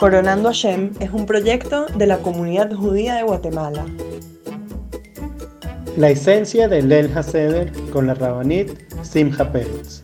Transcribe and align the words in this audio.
Coronando 0.00 0.48
Hashem 0.48 0.94
es 0.98 1.10
un 1.10 1.26
proyecto 1.26 1.84
de 1.84 2.06
la 2.06 2.16
comunidad 2.20 2.72
judía 2.72 3.16
de 3.16 3.22
Guatemala. 3.22 3.84
La 5.98 6.08
esencia 6.08 6.68
del 6.68 6.88
Lel 6.88 7.14
Haseder 7.14 7.70
con 7.92 8.06
la 8.06 8.14
Rabanit 8.14 8.70
Simcha 9.04 9.52
Peretz. 9.52 10.02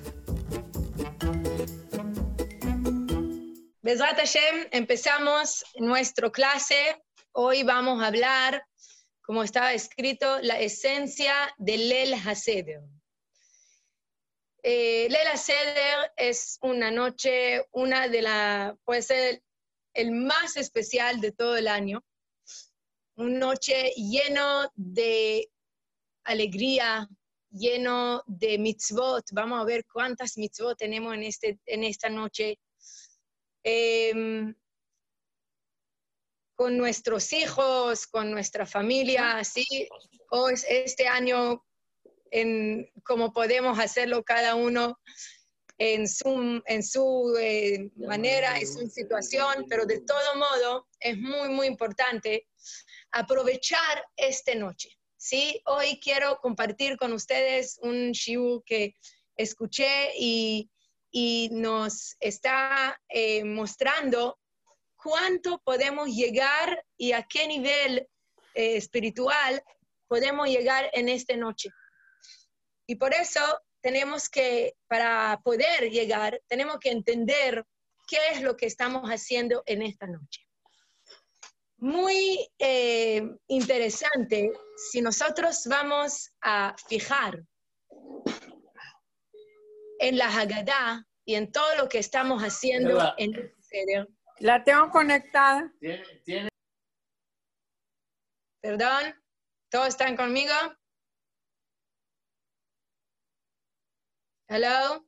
Besrat 3.81 4.19
Hashem, 4.19 4.67
empezamos 4.71 5.65
nuestra 5.77 6.31
clase. 6.31 7.03
Hoy 7.33 7.63
vamos 7.63 8.03
a 8.03 8.09
hablar, 8.09 8.67
como 9.23 9.45
estaba 9.45 9.73
escrito, 9.73 10.41
la 10.43 10.61
esencia 10.61 11.33
del 11.57 11.89
Lel 11.89 12.13
Haseder. 12.13 12.83
Eh, 14.63 15.09
Lel 15.09 15.29
Haseder 15.33 16.13
es 16.19 16.59
una 16.61 16.91
noche, 16.91 17.65
una 17.71 18.09
de 18.09 18.21
las, 18.21 18.75
puede 18.85 19.01
ser 19.01 19.43
el 19.97 20.13
más 20.13 20.57
especial 20.57 21.21
de 21.21 21.33
todo 21.33 21.57
el 21.57 21.69
año. 21.69 22.05
Una 23.17 23.39
noche 23.39 23.93
lleno 23.97 24.71
de 24.75 25.51
alegría, 26.25 27.09
lleno 27.51 28.23
de 28.27 28.59
mitzvot. 28.59 29.25
Vamos 29.33 29.61
a 29.61 29.65
ver 29.65 29.87
cuántas 29.91 30.37
mitzvot 30.37 30.77
tenemos 30.77 31.15
en, 31.15 31.23
este, 31.23 31.59
en 31.65 31.83
esta 31.85 32.11
noche. 32.11 32.59
Em, 33.65 34.55
con 36.55 36.77
nuestros 36.77 37.33
hijos, 37.33 38.07
con 38.07 38.31
nuestra 38.31 38.67
familia, 38.67 39.39
así. 39.39 39.89
Hoy, 40.31 40.55
este 40.69 41.09
año, 41.09 41.65
en, 42.31 42.91
como 43.03 43.33
podemos 43.33 43.79
hacerlo 43.79 44.25
cada 44.25 44.55
uno 44.55 44.99
en 45.79 46.09
su, 46.09 46.63
en 46.67 46.83
su 46.83 47.37
eh, 47.39 47.91
manera, 47.97 48.59
en 48.59 48.67
su 48.67 48.89
situación, 48.89 49.67
pero 49.69 49.85
de 49.85 50.01
todo 50.01 50.37
modo 50.37 50.89
es 51.01 51.19
muy, 51.19 51.49
muy 51.51 51.67
importante 51.67 52.49
aprovechar 53.11 54.05
esta 54.17 54.55
noche. 54.55 54.91
¿sí? 55.17 55.61
Hoy 55.67 56.01
quiero 56.01 56.39
compartir 56.41 56.97
con 56.97 57.13
ustedes 57.13 57.79
un 57.83 58.13
shiu 58.13 58.63
que 58.65 58.95
escuché 59.37 60.13
y, 60.19 60.71
y 61.11 61.51
nos 61.53 62.17
está 62.21 63.01
eh, 63.09 63.45
mostrando 63.45 64.39
cuánto 64.97 65.61
podemos 65.65 66.09
llegar 66.09 66.85
y 66.97 67.13
a 67.13 67.23
qué 67.23 67.47
nivel 67.47 68.09
eh, 68.55 68.77
espiritual 68.77 69.63
podemos 70.09 70.49
llegar 70.49 70.91
en 70.93 71.09
esta 71.09 71.37
noche. 71.37 71.69
Y 72.87 72.97
por 72.97 73.13
eso 73.13 73.41
tenemos 73.87 74.29
que, 74.29 74.75
para 74.89 75.41
poder 75.45 75.91
llegar, 75.93 76.43
tenemos 76.49 76.81
que 76.81 76.91
entender 76.91 77.65
qué 78.09 78.19
es 78.33 78.43
lo 78.43 78.57
que 78.57 78.67
estamos 78.67 79.09
haciendo 79.09 79.63
en 79.65 79.81
esta 79.81 80.09
noche. 80.09 80.45
Muy 81.77 82.51
eh, 82.59 83.23
interesante 83.47 84.51
si 84.91 85.01
nosotros 85.01 85.69
vamos 85.71 86.33
a 86.41 86.75
fijar 86.89 87.45
en 90.01 90.19
la 90.19 90.37
Haggadah 90.37 91.07
y 91.25 91.37
en 91.37 91.53
todo 91.53 91.77
lo 91.77 91.89
que 91.89 92.01
estamos 92.01 92.43
haciendo 92.43 93.15
en 93.19 93.37
el 93.37 93.55
serio. 93.61 94.09
La 94.41 94.65
tengo 94.65 94.91
conectada. 94.91 95.73
Perdón, 98.61 99.15
¿todos 99.71 99.87
están 99.87 100.17
conmigo? 100.17 100.55
Hello. 104.49 105.05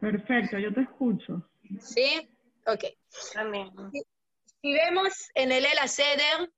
Perfecto, 0.00 0.58
yo 0.58 0.72
te 0.74 0.82
escucho. 0.82 1.48
¿Sí? 1.80 2.28
Ok. 2.66 2.84
También. 3.32 3.70
Si, 3.92 4.02
si 4.60 4.72
vemos 4.74 5.12
en 5.34 5.52
el 5.52 5.64
El 5.64 5.88
Seder, 5.88 6.52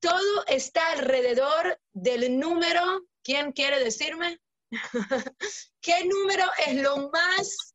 todo 0.00 0.44
está 0.46 0.92
alrededor 0.92 1.80
del 1.92 2.38
número, 2.38 3.02
¿quién 3.24 3.52
quiere 3.52 3.82
decirme? 3.82 4.38
¿Qué 5.80 6.04
número 6.04 6.44
es 6.66 6.80
lo 6.82 7.10
más, 7.10 7.74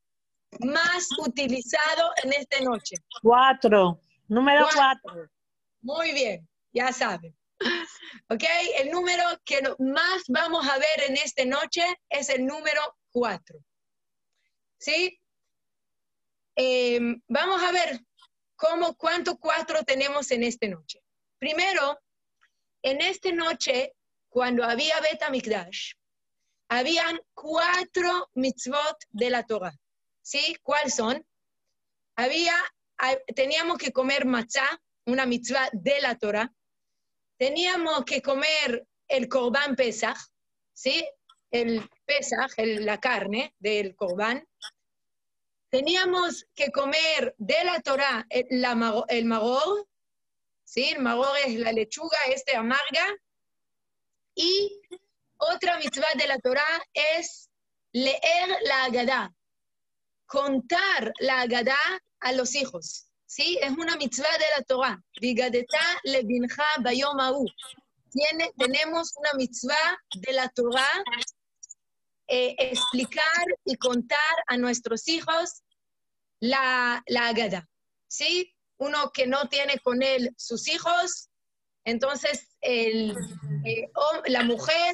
más 0.61 1.09
utilizado 1.19 2.11
en 2.23 2.33
esta 2.33 2.61
noche? 2.61 2.95
Cuatro. 3.21 3.99
Número 4.27 4.67
Cuatro. 4.73 5.01
cuatro. 5.03 5.29
Muy 5.81 6.13
bien, 6.13 6.47
ya 6.71 6.91
saben. 6.93 7.35
¿Ok? 8.29 8.43
El 8.79 8.91
número 8.91 9.23
que 9.43 9.61
más 9.79 10.23
vamos 10.27 10.67
a 10.67 10.77
ver 10.77 11.09
en 11.09 11.17
esta 11.17 11.45
noche 11.45 11.83
es 12.09 12.29
el 12.29 12.45
número 12.45 12.81
4. 13.11 13.59
¿Sí? 14.77 15.19
Eh, 16.55 16.99
vamos 17.27 17.61
a 17.61 17.71
ver 17.71 17.99
cómo, 18.55 18.95
cuánto 18.95 19.37
4 19.37 19.83
tenemos 19.83 20.31
en 20.31 20.43
esta 20.43 20.67
noche. 20.67 21.01
Primero, 21.39 21.99
en 22.81 23.01
esta 23.01 23.31
noche, 23.31 23.93
cuando 24.29 24.63
había 24.63 24.99
Beta 25.01 25.29
Mikdash, 25.29 25.93
habían 26.69 27.19
cuatro 27.33 28.29
mitzvot 28.33 28.97
de 29.09 29.29
la 29.29 29.43
Torah. 29.43 29.73
¿Sí? 30.21 30.57
¿Cuáles 30.63 30.95
son? 30.95 31.25
Había, 32.15 32.55
teníamos 33.35 33.77
que 33.77 33.91
comer 33.91 34.25
matzah, 34.25 34.81
una 35.05 35.25
mitzvah 35.25 35.69
de 35.73 36.01
la 36.01 36.17
Torah. 36.17 36.51
Teníamos 37.37 38.05
que 38.05 38.21
comer 38.21 38.87
el 39.07 39.27
Korban 39.27 39.75
Pesach, 39.75 40.17
¿sí? 40.73 41.05
El 41.51 41.87
Pesach, 42.05 42.53
el- 42.57 42.85
la 42.85 42.99
carne 42.99 43.53
del 43.59 43.95
Korban. 43.95 44.47
Teníamos 45.69 46.45
que 46.55 46.71
comer 46.71 47.35
de 47.37 47.63
la 47.65 47.81
Torah 47.81 48.25
el, 48.29 48.45
la 48.49 49.03
el 49.09 49.25
magor, 49.25 49.87
¿sí? 50.63 50.89
El 50.95 51.01
magor 51.01 51.37
es 51.45 51.55
la 51.55 51.71
lechuga 51.73 52.17
este 52.33 52.55
amarga. 52.55 53.05
Y 54.35 54.81
otra 55.37 55.77
mitzvah 55.77 56.13
de 56.15 56.27
la 56.27 56.39
Torah 56.39 56.81
es 56.93 57.49
leer 57.91 58.57
la 58.63 58.85
Agadá, 58.85 59.33
contar 60.25 61.13
la 61.19 61.41
Agadá 61.41 61.77
a 62.19 62.31
los 62.31 62.55
hijos. 62.55 63.07
¿Sí? 63.25 63.57
Es 63.61 63.71
una 63.71 63.95
mitzvah 63.97 64.37
de 64.37 64.45
la 64.57 64.63
Torah. 64.63 65.01
Vigadetá 65.19 65.99
levinja 66.03 66.65
bayom 66.79 67.19
ha'u. 67.19 67.45
Tiene, 68.11 68.51
tenemos 68.57 69.13
una 69.17 69.33
mitzvah 69.33 69.97
de 70.15 70.33
la 70.33 70.47
Torah 70.49 71.03
eh, 72.27 72.55
explicar 72.57 73.45
y 73.65 73.75
contar 73.75 74.35
a 74.47 74.57
nuestros 74.57 75.07
hijos 75.07 75.63
la, 76.39 77.03
la 77.07 77.27
Agadá. 77.27 77.67
¿Sí? 78.07 78.53
Uno 78.77 79.11
que 79.11 79.27
no 79.27 79.47
tiene 79.49 79.79
con 79.79 80.03
él 80.03 80.31
sus 80.37 80.67
hijos, 80.67 81.29
entonces 81.85 82.57
el, 82.61 83.15
eh, 83.63 83.89
la 84.25 84.43
mujer 84.43 84.93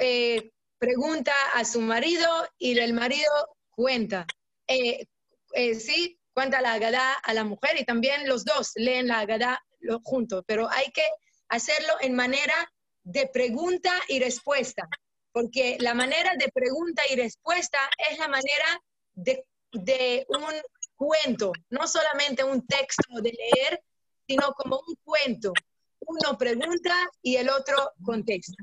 eh, 0.00 0.50
pregunta 0.78 1.34
a 1.54 1.64
su 1.64 1.80
marido 1.80 2.28
y 2.58 2.78
el 2.78 2.92
marido 2.92 3.30
cuenta. 3.70 4.26
Eh, 4.66 5.06
eh, 5.52 5.74
sí, 5.74 6.17
cuenta 6.38 6.60
la 6.60 6.74
Agadá 6.74 7.14
a 7.14 7.34
la 7.34 7.42
mujer 7.42 7.80
y 7.80 7.84
también 7.84 8.28
los 8.28 8.44
dos 8.44 8.70
leen 8.76 9.08
la 9.08 9.18
Agadá 9.18 9.60
juntos, 10.04 10.44
pero 10.46 10.70
hay 10.70 10.88
que 10.92 11.02
hacerlo 11.48 11.94
en 12.00 12.14
manera 12.14 12.54
de 13.02 13.26
pregunta 13.26 13.92
y 14.06 14.20
respuesta, 14.20 14.88
porque 15.32 15.78
la 15.80 15.94
manera 15.94 16.30
de 16.38 16.48
pregunta 16.54 17.02
y 17.10 17.16
respuesta 17.16 17.80
es 18.08 18.20
la 18.20 18.28
manera 18.28 18.80
de, 19.14 19.44
de 19.72 20.26
un 20.28 20.54
cuento, 20.94 21.50
no 21.70 21.88
solamente 21.88 22.44
un 22.44 22.64
texto 22.68 23.20
de 23.20 23.32
leer, 23.32 23.82
sino 24.28 24.52
como 24.52 24.80
un 24.86 24.94
cuento. 25.02 25.52
Uno 25.98 26.38
pregunta 26.38 26.94
y 27.20 27.34
el 27.34 27.50
otro 27.50 27.94
contesta. 28.04 28.62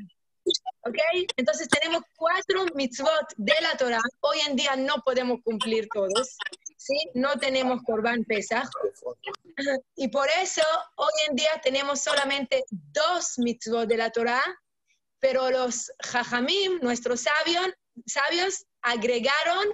¿Ok? 0.86 0.98
Entonces 1.36 1.68
tenemos 1.68 2.04
cuatro 2.16 2.68
mitzvot 2.74 3.34
de 3.36 3.56
la 3.62 3.76
Torah. 3.76 4.02
Hoy 4.22 4.38
en 4.48 4.56
día 4.56 4.78
no 4.78 4.96
podemos 5.04 5.42
cumplir 5.44 5.90
todos. 5.94 6.38
¿Sí? 6.78 6.96
No 7.14 7.38
tenemos 7.38 7.82
Corban 7.84 8.24
Pesach. 8.24 8.70
Y 9.96 10.10
por 10.10 10.28
eso 10.42 10.62
hoy 10.98 11.14
en 11.30 11.36
día 11.36 11.62
tenemos 11.64 12.02
solamente 12.02 12.66
dos 12.70 13.38
mitzvot 13.38 13.88
de 13.88 13.96
la 13.96 14.10
Torah, 14.10 14.44
pero 15.20 15.50
los 15.50 15.90
jajamim, 16.04 16.80
nuestros 16.82 17.22
sabios, 17.22 17.70
sabios 18.06 18.66
agregaron 18.82 19.74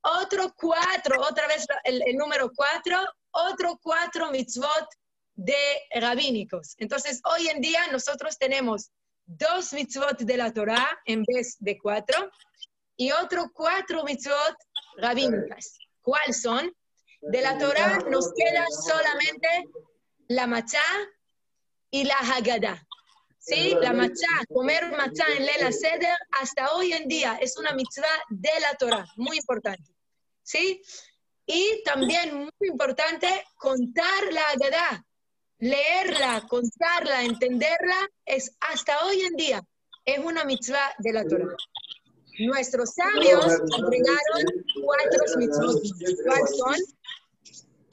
otro 0.00 0.54
cuatro, 0.56 1.20
otra 1.20 1.46
vez 1.48 1.66
el, 1.84 2.02
el 2.06 2.16
número 2.16 2.50
cuatro, 2.56 2.98
otro 3.30 3.78
cuatro 3.82 4.30
mitzvot 4.30 4.88
de 5.34 5.82
rabínicos. 6.00 6.74
Entonces, 6.78 7.20
hoy 7.24 7.48
en 7.48 7.60
día 7.60 7.88
nosotros 7.92 8.38
tenemos 8.38 8.90
dos 9.26 9.74
mitzvot 9.74 10.18
de 10.20 10.36
la 10.36 10.52
Torah 10.52 10.98
en 11.04 11.22
vez 11.24 11.56
de 11.58 11.78
cuatro 11.78 12.30
y 12.96 13.12
otro 13.12 13.50
cuatro 13.52 14.02
mitzvot 14.04 14.56
rabínicas. 14.96 15.78
¿Cuáles 16.08 16.40
son? 16.40 16.74
De 17.20 17.42
la 17.42 17.58
Torah 17.58 17.98
nos 18.08 18.32
queda 18.32 18.64
solamente 18.70 19.46
la 20.28 20.46
matzá 20.46 20.80
y 21.90 22.04
la 22.04 22.16
haggadah. 22.16 22.82
¿Sí? 23.38 23.76
La 23.82 23.92
matzá, 23.92 24.26
comer 24.48 24.90
matzá 24.96 25.26
en 25.36 25.44
Lela 25.44 25.70
Seder, 25.70 26.16
hasta 26.40 26.72
hoy 26.72 26.94
en 26.94 27.08
día 27.08 27.38
es 27.42 27.58
una 27.58 27.72
mitzvah 27.72 28.24
de 28.30 28.48
la 28.58 28.74
Torah, 28.76 29.06
muy 29.16 29.36
importante. 29.36 29.92
¿Sí? 30.42 30.80
Y 31.44 31.82
también, 31.84 32.36
muy 32.38 32.68
importante, 32.68 33.44
contar 33.58 34.32
la 34.32 34.48
Agadá. 34.48 35.04
Leerla, 35.58 36.46
contarla, 36.48 37.22
entenderla, 37.22 38.08
es 38.24 38.56
hasta 38.60 39.04
hoy 39.04 39.20
en 39.20 39.36
día, 39.36 39.62
es 40.06 40.20
una 40.20 40.44
mitzvah 40.44 40.94
de 41.00 41.12
la 41.12 41.24
Torah. 41.26 41.54
Nuestros 42.38 42.94
sabios 42.94 43.44
agregaron 43.44 44.64
cuatro 44.82 45.22
mitzvot. 45.38 45.82
¿Cuáles 46.24 46.56
son? 46.56 46.76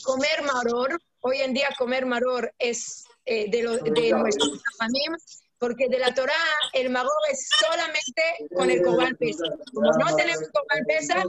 Comer 0.03 0.43
maror. 0.43 0.99
Hoy 1.21 1.37
en 1.39 1.53
día 1.53 1.69
comer 1.79 2.05
maror 2.05 2.53
es 2.59 3.03
eh, 3.25 3.49
de, 3.49 3.63
lo- 3.63 3.77
de 3.77 4.11
nuestros 4.11 4.61
famim, 4.77 5.15
porque 5.57 5.87
de 5.89 5.97
la 5.97 6.13
Torah 6.13 6.33
el 6.73 6.91
maror 6.91 7.11
es 7.31 7.49
solamente 7.59 8.21
con 8.55 8.69
el 8.69 8.83
Corban 8.83 9.15
Pesa. 9.15 9.45
Como 9.73 9.91
no 9.91 10.15
tenemos 10.15 10.43
Corban 10.53 10.85
Pesa, 10.85 11.23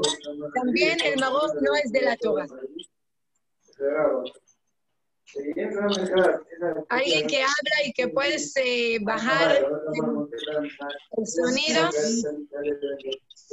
también 0.54 1.00
el 1.00 1.18
maror 1.18 1.50
no 1.62 1.74
es 1.82 1.90
de 1.90 2.00
la 2.02 2.16
Torah. 2.18 2.46
Alguien 6.88 7.26
que 7.26 7.42
habla 7.42 7.76
y 7.84 7.92
que 7.92 8.08
puedes 8.08 8.56
eh, 8.56 8.98
bajar 9.02 9.56
el 11.16 11.26
sonido. 11.26 11.90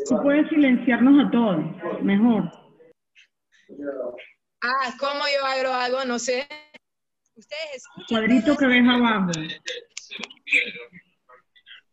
Tú 0.07 0.21
puedes 0.21 0.47
silenciarnos 0.49 1.27
a 1.27 1.31
todos, 1.31 2.03
mejor. 2.03 2.51
Ah, 4.61 4.93
¿cómo 4.99 5.23
yo 5.35 5.45
hago, 5.45 5.73
hago? 5.73 6.05
No 6.05 6.19
sé. 6.19 6.47
Ustedes 7.35 7.75
escuchan. 7.75 8.05
Cuadrito 8.07 8.55
que 8.55 8.65
ves 8.67 8.87
abajo. 8.87 9.31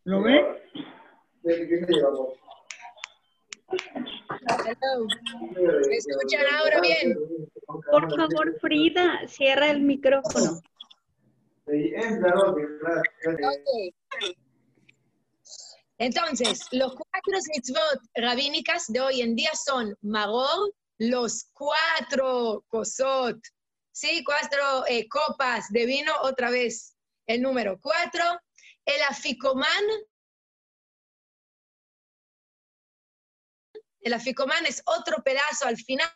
¿Lo 0.04 0.22
ves? 0.22 0.44
Hello. 3.70 5.06
¿Me 5.88 5.96
escuchan 5.96 6.44
ahora 6.52 6.80
bien? 6.80 7.16
Por 7.66 8.16
favor, 8.16 8.58
Frida, 8.60 9.20
cierra 9.28 9.70
el 9.70 9.82
micrófono. 9.82 10.60
Ok. 11.66 11.74
Entonces, 15.98 16.66
los 16.72 16.94
cuatro 16.94 17.38
mitzvot 17.54 18.00
rabínicas 18.14 18.86
de 18.88 19.00
hoy 19.00 19.20
en 19.20 19.36
día 19.36 19.50
son 19.54 19.94
Magor, 20.00 20.72
los 20.98 21.50
cuatro 21.52 22.64
kosot, 22.68 23.38
¿sí? 23.92 24.24
Cuatro 24.24 24.84
eh, 24.88 25.06
copas 25.08 25.68
de 25.68 25.86
vino, 25.86 26.12
otra 26.22 26.50
vez 26.50 26.96
el 27.26 27.42
número 27.42 27.78
cuatro. 27.80 28.24
El 28.84 29.02
aficomán. 29.08 29.84
El 34.00 34.14
aficomán 34.14 34.64
es 34.66 34.82
otro 34.86 35.22
pedazo 35.22 35.66
al 35.66 35.76
final. 35.76 36.08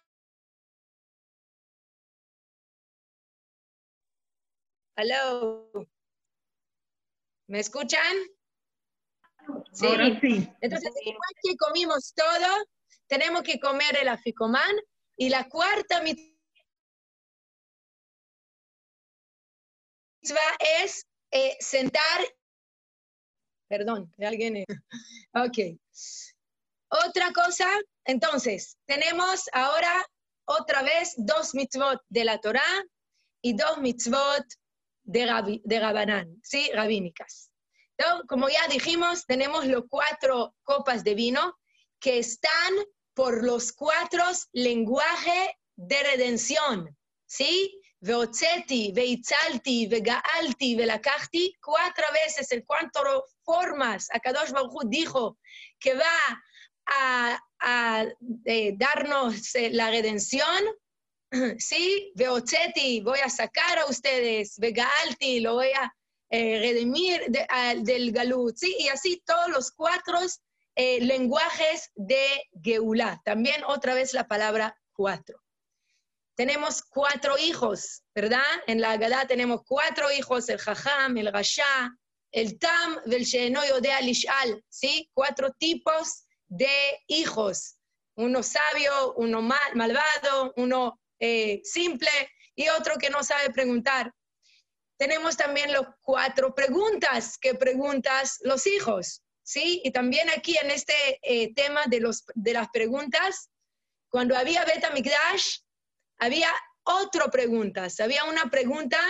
Hello. 4.96 5.70
¿Me 7.48 7.58
escuchan? 7.60 8.16
Sí. 9.72 9.86
Sí. 10.20 10.48
Entonces, 10.60 10.92
después 10.94 11.30
que 11.42 11.56
comimos 11.56 12.14
todo, 12.14 12.66
tenemos 13.06 13.42
que 13.42 13.60
comer 13.60 13.96
el 14.00 14.08
aficomán 14.08 14.74
y 15.16 15.28
la 15.28 15.48
cuarta 15.48 16.00
mitzvah 16.02 16.36
es 20.82 21.06
eh, 21.32 21.56
sentar. 21.60 22.20
Perdón, 23.68 24.12
alguien. 24.18 24.56
eh, 24.58 24.64
Ok. 25.34 25.58
Otra 26.88 27.32
cosa, 27.32 27.68
entonces, 28.04 28.76
tenemos 28.86 29.44
ahora 29.52 30.06
otra 30.46 30.82
vez 30.82 31.14
dos 31.16 31.54
mitzvot 31.54 32.00
de 32.08 32.24
la 32.24 32.38
Torá 32.38 32.64
y 33.42 33.54
dos 33.54 33.78
mitzvot 33.78 34.44
de, 35.02 35.26
Gabi- 35.26 35.62
de 35.64 35.78
Gabanán, 35.78 36.40
¿sí? 36.42 36.70
Rabínicas. 36.72 37.50
Entonces, 37.96 38.26
como 38.28 38.48
ya 38.48 38.66
dijimos, 38.68 39.24
tenemos 39.26 39.66
los 39.66 39.84
cuatro 39.88 40.54
copas 40.62 41.04
de 41.04 41.14
vino 41.14 41.56
que 42.00 42.18
están 42.18 42.74
por 43.14 43.44
los 43.44 43.72
cuatro 43.72 44.24
lenguajes 44.52 45.50
de 45.76 46.02
redención, 46.02 46.96
¿sí? 47.26 47.80
Veotzeti, 48.00 48.92
veitzalti, 48.92 49.86
vegaalti, 49.86 50.76
velakachti, 50.76 51.56
cuatro 51.62 52.04
veces 52.12 52.52
en 52.52 52.62
cuatro 52.62 53.24
formas 53.42 54.08
Akadosh 54.12 54.50
Baruj 54.50 54.82
dijo 54.86 55.38
que 55.78 55.94
va 55.94 56.42
a, 56.86 57.42
a, 57.60 58.04
eh, 58.44 58.74
darnos 58.76 59.54
eh, 59.54 59.70
la 59.70 59.90
redención, 59.90 60.64
¿sí? 61.58 62.12
Veotzeti, 62.14 63.00
voy 63.00 63.20
a 63.20 63.30
sacar 63.30 63.78
a 63.78 63.86
ustedes, 63.86 64.58
vegaalti, 64.58 65.40
lo 65.40 65.54
voy 65.54 65.70
a 65.70 65.94
eh, 66.30 66.58
redimir 66.58 67.22
del 67.82 68.12
galut, 68.12 68.56
¿sí? 68.56 68.76
Y 68.78 68.88
así 68.88 69.22
todos 69.24 69.48
los 69.50 69.70
cuatro 69.72 70.18
lenguajes 70.76 71.92
de 71.94 72.26
Geulah. 72.60 73.20
También 73.24 73.62
otra 73.64 73.94
vez 73.94 74.12
la 74.12 74.26
palabra 74.26 74.76
cuatro. 74.92 75.40
Tenemos 76.36 76.82
cuatro 76.82 77.38
hijos, 77.38 78.02
¿verdad? 78.12 78.42
En 78.66 78.80
la 78.80 78.92
Agadá 78.92 79.26
tenemos 79.26 79.62
cuatro 79.64 80.10
hijos, 80.10 80.48
el 80.48 80.58
Jajam, 80.58 81.16
el 81.16 81.32
Rasha, 81.32 81.96
el 82.32 82.58
Tam, 82.58 82.98
el 83.06 83.24
Sheeno 83.24 83.64
Yodea 83.64 84.00
Lishal, 84.00 84.64
¿sí? 84.68 85.08
Cuatro 85.14 85.52
tipos 85.52 86.23
de 86.56 87.02
hijos. 87.08 87.76
Uno 88.16 88.42
sabio, 88.42 89.14
uno 89.14 89.42
mal- 89.42 89.74
malvado, 89.74 90.52
uno 90.56 91.00
eh, 91.18 91.60
simple 91.64 92.10
y 92.54 92.68
otro 92.68 92.96
que 92.96 93.10
no 93.10 93.24
sabe 93.24 93.50
preguntar. 93.50 94.12
Tenemos 94.96 95.36
también 95.36 95.72
los 95.72 95.86
cuatro 96.00 96.54
preguntas 96.54 97.36
que 97.38 97.54
preguntas 97.54 98.38
los 98.42 98.66
hijos, 98.66 99.22
¿sí? 99.42 99.80
Y 99.84 99.90
también 99.90 100.30
aquí 100.30 100.56
en 100.62 100.70
este 100.70 100.94
eh, 101.22 101.52
tema 101.54 101.82
de, 101.86 101.98
los, 102.00 102.24
de 102.34 102.52
las 102.52 102.68
preguntas, 102.68 103.50
cuando 104.08 104.36
había 104.36 104.64
Beta 104.64 104.90
Mikdash, 104.90 105.58
había 106.18 106.50
otra 106.84 107.28
pregunta. 107.28 107.88
Había 107.98 108.24
una 108.24 108.48
pregunta, 108.48 109.00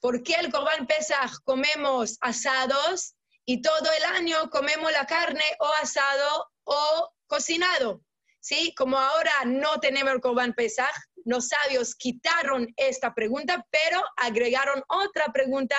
¿por 0.00 0.22
qué 0.22 0.34
el 0.34 0.52
Corban 0.52 0.86
Pesach 0.86 1.32
comemos 1.44 2.18
asados 2.20 3.14
y 3.46 3.62
todo 3.62 3.90
el 3.96 4.04
año 4.16 4.50
comemos 4.50 4.92
la 4.92 5.06
carne 5.06 5.44
o 5.58 5.70
asado 5.80 6.51
o 6.64 7.12
cocinado? 7.26 8.02
¿Sí? 8.40 8.74
Como 8.76 8.98
ahora 8.98 9.32
no 9.46 9.78
tenemos 9.80 10.12
el 10.12 10.20
Corban 10.20 10.52
Pesach, 10.52 10.94
los 11.24 11.48
sabios 11.48 11.94
quitaron 11.94 12.66
esta 12.76 13.14
pregunta, 13.14 13.64
pero 13.70 14.02
agregaron 14.16 14.82
otra 14.88 15.26
pregunta 15.32 15.76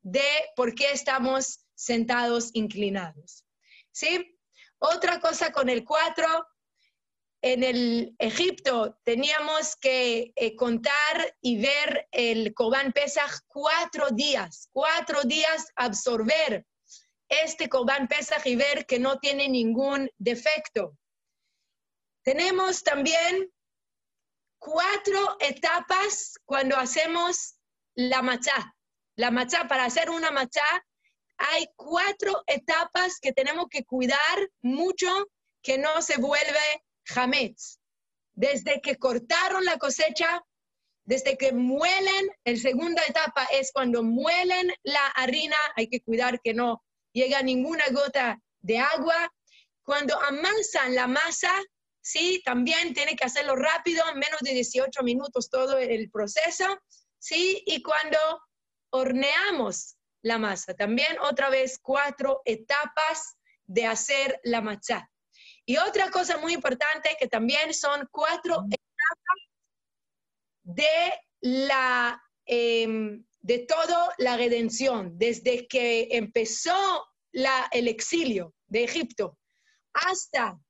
de 0.00 0.28
por 0.56 0.74
qué 0.74 0.92
estamos 0.92 1.66
sentados 1.74 2.50
inclinados. 2.54 3.44
¿Sí? 3.92 4.38
Otra 4.78 5.20
cosa 5.20 5.52
con 5.52 5.68
el 5.68 5.84
4, 5.84 6.46
en 7.42 7.62
el 7.62 8.16
Egipto 8.18 8.98
teníamos 9.04 9.76
que 9.76 10.32
eh, 10.34 10.56
contar 10.56 11.36
y 11.40 11.60
ver 11.60 12.08
el 12.10 12.52
Corban 12.52 12.92
Pesach 12.92 13.30
cuatro 13.46 14.08
días, 14.10 14.68
cuatro 14.72 15.22
días 15.22 15.68
absorber 15.76 16.66
este 17.28 17.68
Corban 17.68 18.08
Pesach 18.08 18.46
y 18.46 18.56
ver 18.56 18.86
que 18.86 18.98
no 18.98 19.18
tiene 19.18 19.48
ningún 19.48 20.10
defecto. 20.18 20.96
Tenemos 22.22 22.82
también 22.82 23.50
cuatro 24.58 25.36
etapas 25.40 26.38
cuando 26.44 26.76
hacemos 26.76 27.58
la 27.94 28.22
machá. 28.22 28.74
La 29.16 29.30
machá, 29.30 29.66
para 29.66 29.84
hacer 29.84 30.10
una 30.10 30.30
machá, 30.30 30.84
hay 31.38 31.68
cuatro 31.76 32.42
etapas 32.46 33.18
que 33.20 33.32
tenemos 33.32 33.66
que 33.70 33.84
cuidar 33.84 34.50
mucho 34.60 35.08
que 35.62 35.78
no 35.78 36.02
se 36.02 36.18
vuelve 36.18 36.84
hametz. 37.14 37.80
Desde 38.34 38.80
que 38.80 38.96
cortaron 38.96 39.64
la 39.64 39.78
cosecha, 39.78 40.42
desde 41.04 41.36
que 41.36 41.52
muelen, 41.52 42.28
la 42.44 42.56
segunda 42.56 43.02
etapa 43.08 43.44
es 43.50 43.72
cuando 43.72 44.02
muelen 44.02 44.72
la 44.82 45.06
harina, 45.08 45.56
hay 45.74 45.88
que 45.88 46.02
cuidar 46.02 46.40
que 46.40 46.54
no 46.54 46.84
llega 47.18 47.42
ninguna 47.42 47.84
gota 47.90 48.40
de 48.60 48.78
agua. 48.78 49.32
Cuando 49.82 50.20
amasan 50.22 50.94
la 50.94 51.06
masa, 51.06 51.52
sí, 52.00 52.42
también 52.44 52.94
tiene 52.94 53.16
que 53.16 53.24
hacerlo 53.24 53.56
rápido, 53.56 54.04
en 54.08 54.18
menos 54.18 54.40
de 54.40 54.52
18 54.52 55.02
minutos 55.02 55.50
todo 55.50 55.78
el 55.78 56.10
proceso, 56.10 56.78
sí, 57.18 57.62
y 57.66 57.82
cuando 57.82 58.18
horneamos 58.90 59.96
la 60.22 60.38
masa, 60.38 60.74
también 60.74 61.18
otra 61.20 61.48
vez 61.50 61.78
cuatro 61.80 62.42
etapas 62.44 63.36
de 63.66 63.86
hacer 63.86 64.40
la 64.44 64.60
machá. 64.60 65.10
Y 65.64 65.76
otra 65.76 66.10
cosa 66.10 66.38
muy 66.38 66.54
importante 66.54 67.16
que 67.18 67.28
también 67.28 67.74
son 67.74 68.08
cuatro 68.10 68.64
etapas 68.70 69.38
de 70.62 71.12
la 71.40 72.22
eh, 72.46 73.20
de 73.48 73.60
todo 73.60 74.12
la 74.18 74.36
redención, 74.36 75.16
desde 75.16 75.66
que 75.68 76.08
empezó 76.10 77.06
el 77.32 77.88
exilio 77.88 78.54
de 78.66 78.84
Egipto 78.84 79.38
hasta 79.94 80.60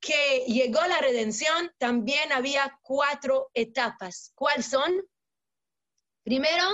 que 0.00 0.44
llegó 0.46 0.80
la 0.86 1.00
redención, 1.00 1.72
también 1.76 2.30
había 2.30 2.78
cuatro 2.82 3.50
etapas. 3.52 4.30
¿Cuáles 4.36 4.66
son? 4.66 4.92
Primero, 6.22 6.64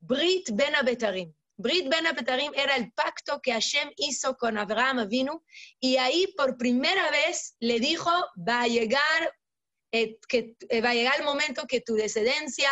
Brit 0.00 0.48
Ben 0.54 0.74
Abetarim. 0.74 1.34
Brit 1.58 1.90
Ben 1.90 2.06
Abetarim 2.06 2.52
era 2.54 2.74
el 2.74 2.90
pacto 2.92 3.40
que 3.42 3.52
Hashem 3.52 3.90
hizo 3.96 4.38
con 4.38 4.56
Abraham 4.56 5.00
Avinu 5.00 5.44
y 5.80 5.98
ahí 5.98 6.32
por 6.34 6.56
primera 6.56 7.10
vez 7.10 7.56
le 7.60 7.78
dijo, 7.78 8.10
va 8.36 8.62
a 8.62 8.68
llegar, 8.68 9.36
eh, 9.92 10.18
eh, 10.30 10.80
va 10.80 10.90
a 10.90 10.94
llegar 10.94 11.18
el 11.18 11.26
momento 11.26 11.66
que 11.66 11.82
tu 11.82 11.94
descendencia 11.94 12.70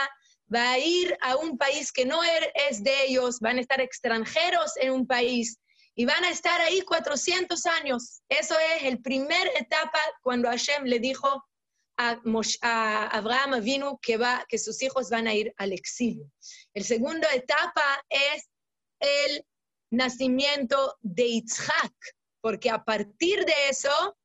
va 0.53 0.73
a 0.73 0.79
ir 0.79 1.17
a 1.21 1.37
un 1.37 1.59
país 1.59 1.93
que 1.93 2.05
no 2.05 2.23
er- 2.23 2.53
es 2.69 2.83
de 2.83 3.05
ellos, 3.05 3.41
van 3.41 3.59
a 3.59 3.61
estar 3.61 3.81
extranjeros 3.81 4.77
en 4.77 4.93
un 4.93 5.07
país 5.07 5.59
y 5.95 6.05
van 6.05 6.25
a 6.25 6.31
estar 6.31 6.61
ahí 6.61 6.83
400 6.83 7.67
años. 7.67 8.21
Eso 8.29 8.55
es 8.77 8.85
el 8.85 9.01
primer 9.01 9.49
etapa 9.57 9.99
cuando 10.23 10.49
Hashem 10.49 10.85
le 10.85 10.99
dijo 10.99 11.45
a, 11.99 12.21
Abraham 13.17 13.63
vino 13.63 13.99
que, 14.03 14.17
va, 14.19 14.45
que 14.49 14.59
sus 14.59 14.83
hijos 14.83 15.09
van 15.11 15.27
a 15.27 15.35
ir 15.35 15.55
al 15.57 15.73
exilio. 15.73 16.31
El 16.75 16.85
segundo 16.85 17.27
etapa 17.33 18.05
es 18.11 18.49
el 19.01 19.45
nacimiento 19.91 20.97
de 21.01 21.25
Yitzhak, 21.29 21.95
porque 22.43 22.71
a 22.71 22.85
partir 22.85 23.45
de 23.45 23.55
eso 23.71 24.17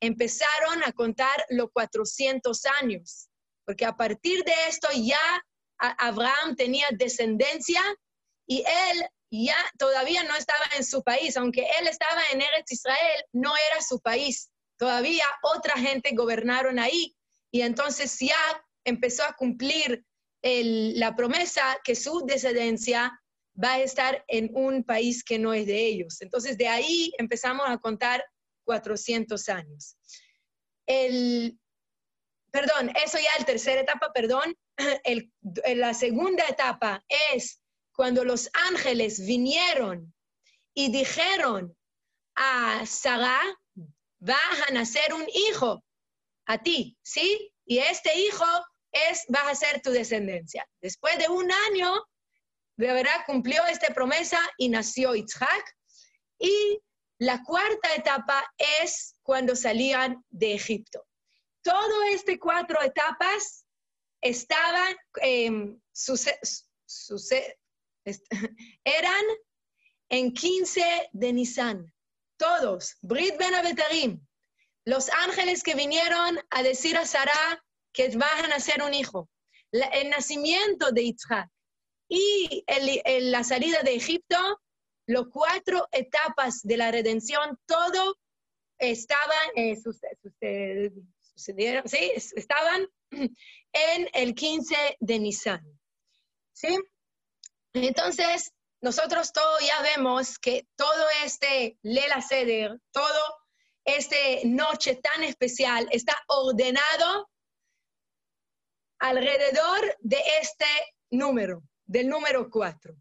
empezaron 0.00 0.82
a 0.84 0.92
contar 0.92 1.44
los 1.50 1.70
400 1.72 2.64
años, 2.80 3.28
porque 3.66 3.84
a 3.84 3.96
partir 3.96 4.42
de 4.44 4.54
esto 4.68 4.88
ya 4.94 5.20
Abraham 5.80 6.56
tenía 6.56 6.86
descendencia 6.92 7.82
y 8.46 8.64
él 8.92 9.06
ya 9.30 9.56
todavía 9.78 10.24
no 10.24 10.34
estaba 10.36 10.64
en 10.76 10.84
su 10.84 11.02
país, 11.02 11.36
aunque 11.36 11.66
él 11.78 11.86
estaba 11.86 12.20
en 12.32 12.42
Eretz 12.42 12.72
Israel, 12.72 13.24
no 13.32 13.54
era 13.70 13.80
su 13.80 14.00
país. 14.00 14.50
Todavía 14.76 15.24
otra 15.42 15.74
gente 15.78 16.10
gobernaron 16.14 16.78
ahí 16.78 17.14
y 17.52 17.62
entonces 17.62 18.16
ya 18.18 18.64
empezó 18.84 19.24
a 19.24 19.34
cumplir 19.36 20.04
la 20.42 21.14
promesa 21.14 21.78
que 21.84 21.94
su 21.94 22.24
descendencia 22.26 23.12
va 23.62 23.74
a 23.74 23.80
estar 23.80 24.24
en 24.28 24.50
un 24.54 24.84
país 24.84 25.22
que 25.22 25.38
no 25.38 25.52
es 25.52 25.66
de 25.66 25.86
ellos. 25.86 26.20
Entonces 26.22 26.56
de 26.56 26.68
ahí 26.68 27.12
empezamos 27.18 27.66
a 27.68 27.78
contar 27.78 28.24
400 28.64 29.48
años. 29.48 29.96
El, 30.86 31.58
perdón, 32.50 32.90
eso 33.04 33.18
ya 33.18 33.38
la 33.38 33.44
tercera 33.44 33.80
etapa, 33.80 34.12
perdón. 34.12 34.56
La 35.76 35.94
segunda 35.94 36.44
etapa 36.48 37.04
es 37.32 37.60
cuando 37.92 38.24
los 38.24 38.48
ángeles 38.68 39.24
vinieron 39.26 40.14
y 40.74 40.90
dijeron 40.90 41.76
a 42.36 42.84
Sarah, 42.86 43.42
vas 44.18 44.68
a 44.68 44.72
nacer 44.72 45.12
un 45.12 45.26
hijo 45.28 45.84
a 46.46 46.58
ti, 46.58 46.96
¿sí? 47.02 47.52
Y 47.64 47.78
este 47.78 48.18
hijo 48.18 48.46
es, 48.92 49.24
vas 49.28 49.46
a 49.46 49.54
ser 49.54 49.82
tu 49.82 49.90
descendencia. 49.90 50.66
Después 50.80 51.18
de 51.18 51.28
un 51.28 51.50
año, 51.68 51.94
de 52.76 52.92
verdad 52.92 53.24
cumplió 53.26 53.64
esta 53.66 53.92
promesa 53.92 54.38
y 54.56 54.68
nació 54.68 55.14
Isaac. 55.14 55.76
Y 56.38 56.80
la 57.18 57.42
cuarta 57.44 57.94
etapa 57.94 58.50
es 58.82 59.14
cuando 59.22 59.54
salían 59.54 60.24
de 60.30 60.54
Egipto. 60.54 61.06
Todo 61.62 62.02
este 62.04 62.38
cuatro 62.38 62.80
etapas 62.80 63.59
estaban, 64.22 64.96
em, 65.22 65.80
suce- 65.92 66.38
suce- 66.86 67.56
est- 68.04 68.26
eran 68.84 69.24
en 70.10 70.32
15 70.32 71.08
de 71.12 71.32
Nisan. 71.32 71.92
Todos, 72.38 72.96
Brit 73.02 73.36
Ben 73.38 73.54
Abetarim, 73.54 74.20
los 74.86 75.10
ángeles 75.10 75.62
que 75.62 75.74
vinieron 75.74 76.38
a 76.50 76.62
decir 76.62 76.96
a 76.96 77.04
Sara 77.04 77.62
que 77.92 78.08
van 78.16 78.44
a 78.44 78.48
nacer 78.48 78.82
un 78.82 78.94
hijo, 78.94 79.28
La- 79.72 79.86
el 79.86 80.08
nacimiento 80.10 80.90
de 80.90 81.04
Yitzhak 81.04 81.48
y 82.08 82.64
el- 82.66 83.00
el- 83.04 83.30
la 83.30 83.44
salida 83.44 83.82
de 83.82 83.94
Egipto, 83.94 84.36
las 85.06 85.24
cuatro 85.32 85.86
etapas 85.92 86.60
de 86.62 86.76
la 86.76 86.90
redención, 86.90 87.56
todo 87.66 88.16
estaban, 88.78 89.48
eh, 89.54 89.76
suce- 89.76 90.08
suce- 90.22 90.92
sucedieron, 91.20 91.88
sí, 91.88 92.10
es- 92.16 92.32
estaban 92.32 92.88
en 93.72 94.08
el 94.12 94.34
15 94.34 94.96
de 95.00 95.18
Nisan. 95.18 95.80
¿Sí? 96.52 96.78
Entonces, 97.72 98.52
nosotros 98.80 99.32
todo 99.32 99.58
ya 99.60 99.82
vemos 99.82 100.38
que 100.38 100.66
todo 100.76 101.06
este 101.24 101.78
Lela 101.82 102.20
Seder, 102.20 102.80
todo 102.90 103.36
este 103.84 104.42
noche 104.44 104.96
tan 104.96 105.22
especial 105.24 105.88
está 105.90 106.16
ordenado 106.28 107.30
alrededor 108.98 109.96
de 110.00 110.22
este 110.40 110.66
número, 111.10 111.62
del 111.84 112.08
número 112.08 112.50
4. 112.50 112.94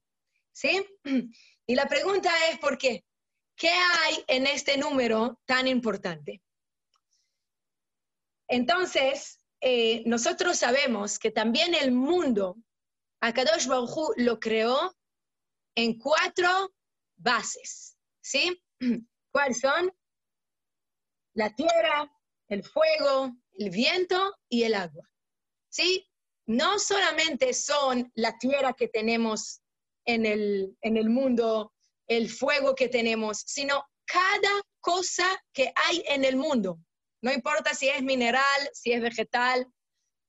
¿Sí? 0.51 0.85
Y 1.65 1.75
la 1.75 1.87
pregunta 1.87 2.31
es, 2.49 2.59
¿por 2.59 2.77
qué? 2.77 3.05
¿Qué 3.55 3.69
hay 3.69 4.23
en 4.27 4.47
este 4.47 4.77
número 4.77 5.39
tan 5.45 5.67
importante? 5.67 6.41
Entonces, 8.47 9.38
eh, 9.61 10.03
nosotros 10.05 10.57
sabemos 10.57 11.19
que 11.19 11.31
también 11.31 11.75
el 11.75 11.91
mundo, 11.91 12.57
Akadosh 13.21 13.67
Baruj 13.67 14.13
lo 14.17 14.39
creó 14.39 14.95
en 15.75 15.97
cuatro 15.97 16.73
bases, 17.17 17.97
¿sí? 18.21 18.61
¿Cuáles 19.31 19.59
son? 19.59 19.91
La 21.33 21.53
tierra, 21.53 22.11
el 22.47 22.63
fuego, 22.63 23.33
el 23.57 23.69
viento 23.69 24.35
y 24.47 24.63
el 24.63 24.73
agua, 24.73 25.09
¿sí? 25.69 26.09
No 26.45 26.79
solamente 26.79 27.53
son 27.53 28.11
la 28.15 28.37
tierra 28.39 28.73
que 28.73 28.87
tenemos 28.87 29.61
en 30.05 30.25
el, 30.25 30.75
en 30.81 30.97
el 30.97 31.09
mundo, 31.09 31.73
el 32.07 32.29
fuego 32.29 32.73
que 32.73 32.87
tenemos, 32.87 33.43
sino 33.45 33.83
cada 34.05 34.61
cosa 34.79 35.27
que 35.53 35.71
hay 35.75 36.03
en 36.07 36.23
el 36.23 36.37
mundo. 36.37 36.79
No 37.21 37.31
importa 37.31 37.73
si 37.73 37.89
es 37.89 38.01
mineral, 38.01 38.69
si 38.73 38.91
es 38.93 39.01
vegetal, 39.01 39.67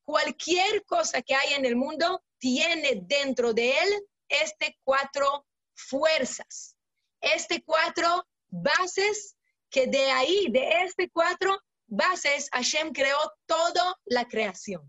cualquier 0.05 0.85
cosa 0.85 1.23
que 1.23 1.35
hay 1.35 1.55
en 1.55 1.65
el 1.65 1.77
mundo 1.77 2.23
tiene 2.39 3.01
dentro 3.03 3.53
de 3.53 3.79
él 3.79 4.07
este 4.29 4.79
cuatro 4.83 5.47
fuerzas, 5.75 6.77
este 7.21 7.63
cuatro 7.63 8.27
bases 8.49 9.37
que 9.71 9.87
de 9.87 10.11
ahí, 10.11 10.49
de 10.51 10.69
este 10.85 11.09
cuatro 11.11 11.61
bases, 11.87 12.49
Hashem 12.53 12.93
creó 12.93 13.19
toda 13.47 13.97
la 14.07 14.27
creación. 14.27 14.83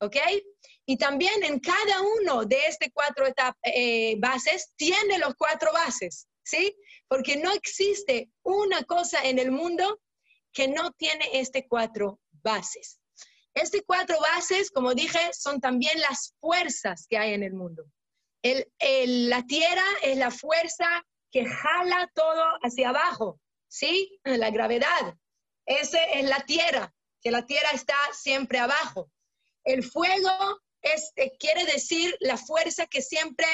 ¿Ok? 0.00 0.16
Y 0.84 0.96
también 0.96 1.44
en 1.44 1.60
cada 1.60 2.02
uno 2.18 2.44
de 2.44 2.58
estas 2.66 2.88
cuatro 2.92 3.24
etap- 3.24 3.56
eh, 3.62 4.16
bases 4.18 4.72
tiene 4.76 5.16
los 5.18 5.34
cuatro 5.36 5.72
bases, 5.72 6.26
¿sí? 6.42 6.76
Porque 7.06 7.36
no 7.36 7.52
existe 7.52 8.28
una 8.42 8.82
cosa 8.82 9.22
en 9.22 9.38
el 9.38 9.52
mundo 9.52 10.00
que 10.52 10.68
no 10.68 10.92
tiene 10.92 11.28
este 11.32 11.66
cuatro 11.66 12.20
bases. 12.30 13.00
Este 13.54 13.82
cuatro 13.84 14.18
bases, 14.20 14.70
como 14.70 14.94
dije, 14.94 15.18
son 15.32 15.60
también 15.60 16.00
las 16.00 16.34
fuerzas 16.40 17.06
que 17.08 17.18
hay 17.18 17.34
en 17.34 17.42
el 17.42 17.52
mundo. 17.54 17.84
El- 18.42 18.70
el- 18.78 19.28
la 19.28 19.42
tierra 19.46 19.84
es 20.02 20.16
la 20.16 20.30
fuerza 20.30 21.04
que 21.30 21.44
jala 21.46 22.10
todo 22.14 22.44
hacia 22.62 22.88
abajo, 22.90 23.40
¿sí? 23.68 24.18
La 24.24 24.50
gravedad. 24.50 25.16
Esa 25.66 26.02
es 26.04 26.24
la 26.28 26.40
tierra, 26.44 26.92
que 27.20 27.30
la 27.30 27.46
tierra 27.46 27.70
está 27.72 27.96
siempre 28.12 28.58
abajo. 28.58 29.10
El 29.64 29.82
fuego 29.84 30.60
es, 30.80 31.12
eh, 31.16 31.32
quiere 31.38 31.64
decir 31.66 32.16
la 32.20 32.36
fuerza 32.36 32.86
que 32.86 33.00
siempre 33.00 33.46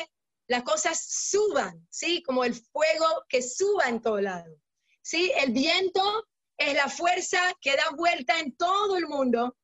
las 0.48 0.62
cosas 0.62 1.04
suban, 1.06 1.86
¿sí? 1.90 2.22
Como 2.22 2.44
el 2.44 2.54
fuego 2.54 3.24
que 3.28 3.42
suba 3.42 3.88
en 3.88 4.00
todo 4.00 4.20
lado. 4.20 4.56
¿Sí? 5.02 5.32
El 5.36 5.52
viento 5.52 6.26
es 6.58 6.74
la 6.74 6.88
fuerza 6.88 7.40
que 7.60 7.76
da 7.76 7.90
vuelta 7.96 8.38
en 8.38 8.54
todo 8.56 8.96
el 8.96 9.06
mundo 9.06 9.56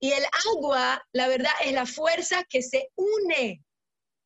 y 0.00 0.12
el 0.12 0.24
agua, 0.54 1.06
la 1.12 1.28
verdad, 1.28 1.52
es 1.62 1.72
la 1.72 1.84
fuerza 1.84 2.42
que 2.44 2.62
se 2.62 2.90
une 2.94 3.62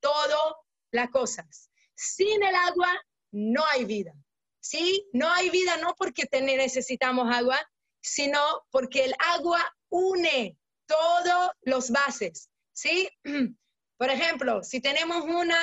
todas 0.01 0.55
las 0.93 1.11
cosas. 1.11 1.69
Sin 1.97 2.43
el 2.43 2.55
agua 2.55 2.93
no 3.33 3.65
hay 3.67 3.85
vida. 3.85 4.13
¿Sí? 4.61 5.07
No 5.13 5.31
hay 5.31 5.51
vida 5.51 5.77
no 5.77 5.95
porque 5.99 6.27
necesitamos 6.41 7.29
agua, 7.35 7.61
sino 8.01 8.41
porque 8.71 9.05
el 9.05 9.15
agua 9.19 9.61
une 9.91 10.57
todos 10.87 11.51
los 11.63 11.91
bases. 11.91 12.49
¿Sí? 12.73 13.11
Por 13.99 14.11
ejemplo, 14.11 14.63
si 14.63 14.81
tenemos 14.81 15.25
una, 15.25 15.59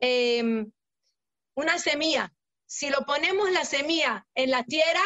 em, 0.00 0.70
una 1.54 1.78
semilla, 1.78 2.32
si 2.66 2.88
lo 2.88 3.04
ponemos 3.04 3.50
la 3.50 3.64
semilla 3.64 4.26
en 4.34 4.50
la 4.52 4.62
tierra, 4.64 5.02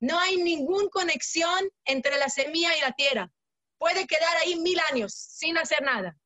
no 0.00 0.18
hay 0.18 0.38
ninguna 0.38 0.88
conexión 0.90 1.70
entre 1.84 2.18
la 2.18 2.28
semilla 2.28 2.76
y 2.76 2.80
la 2.80 2.92
tierra. 2.92 3.30
Puede 3.78 4.06
quedar 4.06 4.36
ahí 4.38 4.56
mil 4.56 4.78
años 4.90 5.14
sin 5.14 5.58
hacer 5.58 5.82
nada. 5.82 6.16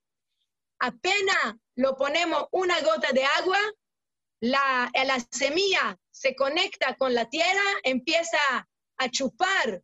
Apenas 0.78 1.54
lo 1.76 1.96
ponemos 1.96 2.46
una 2.52 2.80
gota 2.80 3.12
de 3.12 3.24
agua, 3.24 3.58
la, 4.40 4.90
la 4.92 5.18
semilla 5.30 5.98
se 6.10 6.36
conecta 6.36 6.94
con 6.96 7.14
la 7.14 7.28
tierra, 7.28 7.62
empieza 7.82 8.38
a 8.98 9.10
chupar 9.10 9.82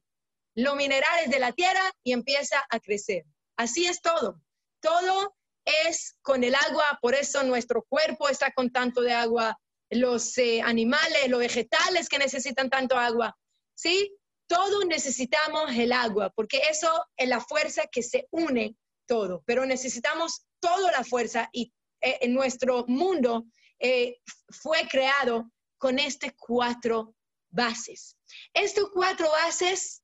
los 0.55 0.77
minerales 0.77 1.31
de 1.31 1.39
la 1.39 1.53
tierra 1.53 1.83
y 2.05 2.13
empieza 2.13 2.65
a 2.69 2.81
crecer. 2.81 3.25
Así 3.57 3.87
es 3.87 4.01
todo. 4.03 4.41
Todo 4.81 5.37
es 5.65 6.17
con 6.23 6.45
el 6.45 6.55
agua, 6.55 6.99
por 7.01 7.15
eso 7.15 7.43
nuestro 7.43 7.83
cuerpo 7.89 8.29
está 8.29 8.53
con 8.53 8.71
tanto 8.71 9.01
de 9.03 9.13
agua, 9.13 9.59
los 9.91 10.37
eh, 10.39 10.63
animales, 10.63 11.29
los 11.29 11.41
vegetales 11.41 12.09
que 12.09 12.19
necesitan 12.19 12.71
tanto 12.71 12.97
agua, 12.97 13.37
¿sí? 13.81 14.15
Todos 14.47 14.85
necesitamos 14.87 15.71
el 15.73 15.93
agua, 15.93 16.31
porque 16.31 16.61
eso 16.69 16.91
es 17.17 17.29
la 17.29 17.41
fuerza 17.41 17.87
que 17.91 18.03
se 18.03 18.27
une 18.31 18.77
todo, 19.07 19.43
pero 19.47 19.65
necesitamos 19.65 20.47
toda 20.61 20.93
la 20.93 21.05
fuerza 21.05 21.49
y 21.53 21.73
eh, 22.01 22.29
nuestro 22.29 22.85
mundo 22.87 23.47
eh, 23.79 24.19
fue 24.51 24.87
creado 24.89 25.51
con 25.79 25.99
estas 25.99 26.33
cuatro 26.37 27.15
bases. 27.49 28.17
Estas 28.53 28.85
cuatro 28.93 29.31
bases 29.31 30.03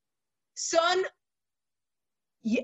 son 0.55 1.05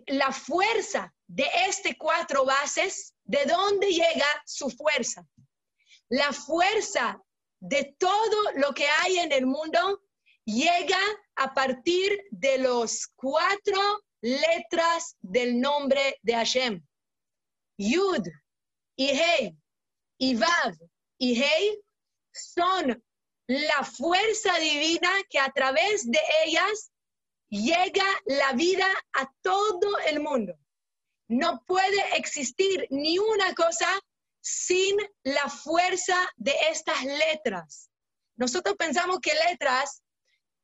la 0.07 0.31
fuerza 0.31 1.13
de 1.27 1.45
estas 1.67 1.93
cuatro 1.97 2.45
bases, 2.45 3.13
¿de 3.23 3.45
dónde 3.45 3.87
llega 3.87 4.27
su 4.45 4.69
fuerza? 4.69 5.27
La 6.09 6.31
fuerza 6.31 7.21
de 7.59 7.95
todo 7.99 8.51
lo 8.55 8.73
que 8.73 8.87
hay 8.87 9.19
en 9.19 9.31
el 9.31 9.45
mundo 9.45 10.02
llega 10.45 10.99
a 11.35 11.53
partir 11.53 12.23
de 12.31 12.57
los 12.59 13.07
cuatro 13.15 13.79
letras 14.21 15.15
del 15.21 15.59
nombre 15.59 16.19
de 16.21 16.33
Hashem. 16.33 16.85
Yud 17.77 18.27
y 18.95 19.09
Hei 19.09 19.57
y 20.19 20.35
Vav 20.35 20.75
y 21.17 21.41
Hei 21.41 21.81
son 22.31 23.03
la 23.47 23.83
fuerza 23.83 24.57
divina 24.59 25.11
que 25.29 25.39
a 25.39 25.51
través 25.51 26.09
de 26.09 26.19
ellas 26.45 26.91
llega 27.49 28.05
la 28.25 28.53
vida 28.53 28.87
a 29.13 29.31
todo 29.41 29.97
el 30.07 30.19
mundo. 30.19 30.53
No 31.27 31.63
puede 31.65 32.17
existir 32.17 32.87
ni 32.89 33.17
una 33.19 33.53
cosa 33.53 33.87
sin 34.41 34.97
la 35.23 35.49
fuerza 35.49 36.17
de 36.35 36.53
estas 36.69 37.03
letras. 37.03 37.89
Nosotros 38.35 38.75
pensamos 38.77 39.19
que 39.21 39.33
letras 39.49 40.02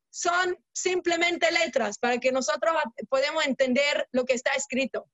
son 0.10 0.58
simplemente 0.74 1.52
letras 1.52 1.98
para 1.98 2.18
que 2.18 2.32
nosotros 2.32 2.76
podamos 3.10 3.46
entender 3.46 4.08
lo 4.12 4.26
que 4.26 4.34
está 4.34 4.52
escrito. 4.52 5.10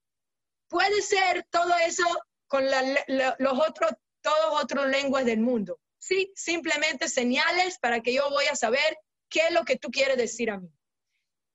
Puede 0.69 1.01
ser 1.01 1.45
todo 1.49 1.73
eso 1.85 2.05
con 2.47 2.65
los 2.65 3.59
otros, 3.67 3.91
todos 4.21 4.63
otros 4.63 4.87
lenguas 4.87 5.25
del 5.25 5.39
mundo. 5.39 5.79
Sí, 5.99 6.31
simplemente 6.35 7.07
señales 7.07 7.79
para 7.79 8.01
que 8.01 8.13
yo 8.13 8.29
voy 8.29 8.45
a 8.45 8.55
saber 8.55 8.97
qué 9.29 9.47
es 9.47 9.51
lo 9.51 9.63
que 9.65 9.77
tú 9.77 9.89
quieres 9.89 10.17
decir 10.17 10.51
a 10.51 10.59
mí. 10.59 10.69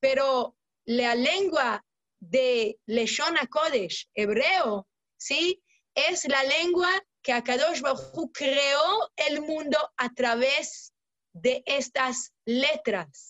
Pero 0.00 0.56
la 0.84 1.14
lengua 1.14 1.84
de 2.20 2.78
Leshon 2.86 3.36
Kodesh, 3.48 4.08
hebreo, 4.14 4.88
¿sí? 5.16 5.62
Es 5.94 6.26
la 6.28 6.42
lengua 6.42 6.88
que 7.22 7.32
Akadosh 7.32 7.80
Baruj 7.80 8.32
creó 8.32 9.10
el 9.16 9.42
mundo 9.42 9.78
a 9.96 10.12
través 10.14 10.92
de 11.32 11.62
estas 11.66 12.32
letras. 12.44 13.29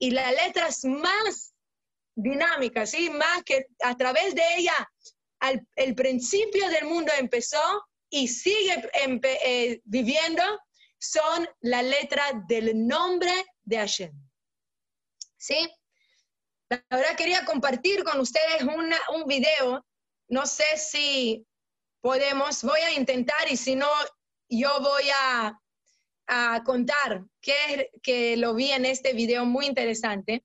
Y 0.00 0.10
las 0.10 0.32
letras 0.32 0.84
más 0.84 1.54
dinámicas, 2.16 2.90
¿sí? 2.90 3.10
Más 3.10 3.44
que 3.44 3.66
a 3.82 3.96
través 3.96 4.34
de 4.34 4.42
ella 4.56 4.90
al, 5.40 5.66
el 5.76 5.94
principio 5.94 6.68
del 6.68 6.86
mundo 6.86 7.12
empezó 7.18 7.60
y 8.10 8.26
sigue 8.28 8.90
eh, 8.92 9.80
viviendo, 9.84 10.42
son 10.98 11.48
la 11.60 11.82
letra 11.82 12.24
del 12.48 12.86
nombre 12.86 13.32
de 13.62 13.76
Hashem. 13.76 14.12
¿Sí? 15.36 15.70
La 16.68 16.84
verdad 16.90 17.16
quería 17.16 17.44
compartir 17.44 18.04
con 18.04 18.20
ustedes 18.20 18.62
un 18.62 19.26
video. 19.26 19.84
No 20.28 20.46
sé 20.46 20.76
si 20.76 21.46
podemos, 22.00 22.62
voy 22.62 22.80
a 22.80 22.92
intentar 22.92 23.50
y 23.50 23.56
si 23.56 23.74
no, 23.74 23.88
yo 24.48 24.80
voy 24.80 25.04
a, 25.14 25.58
a 26.32 26.62
contar 26.64 27.24
que, 27.40 27.90
que 28.02 28.36
lo 28.36 28.54
vi 28.54 28.70
en 28.70 28.84
este 28.84 29.12
video 29.12 29.44
muy 29.44 29.66
interesante. 29.66 30.44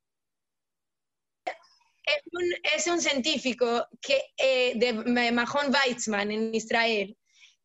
Es 1.26 2.22
un, 2.32 2.54
es 2.76 2.88
un 2.88 3.00
científico 3.00 3.88
que, 4.02 4.34
eh, 4.38 4.74
de 4.76 4.94
Mahon 5.32 5.72
Weizmann 5.74 6.32
en 6.32 6.54
Israel, 6.56 7.16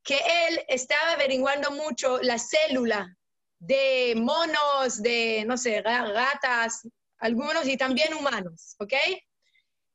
que 0.02 0.18
él 0.48 0.60
estaba 0.68 1.12
averiguando 1.12 1.70
mucho 1.70 2.18
la 2.20 2.38
célula 2.38 3.16
de 3.58 4.14
monos, 4.16 5.02
de, 5.02 5.44
no 5.46 5.56
sé, 5.56 5.80
gatas, 5.82 6.86
algunos 7.18 7.66
y 7.66 7.76
también 7.76 8.12
humanos, 8.14 8.76
¿ok? 8.78 8.94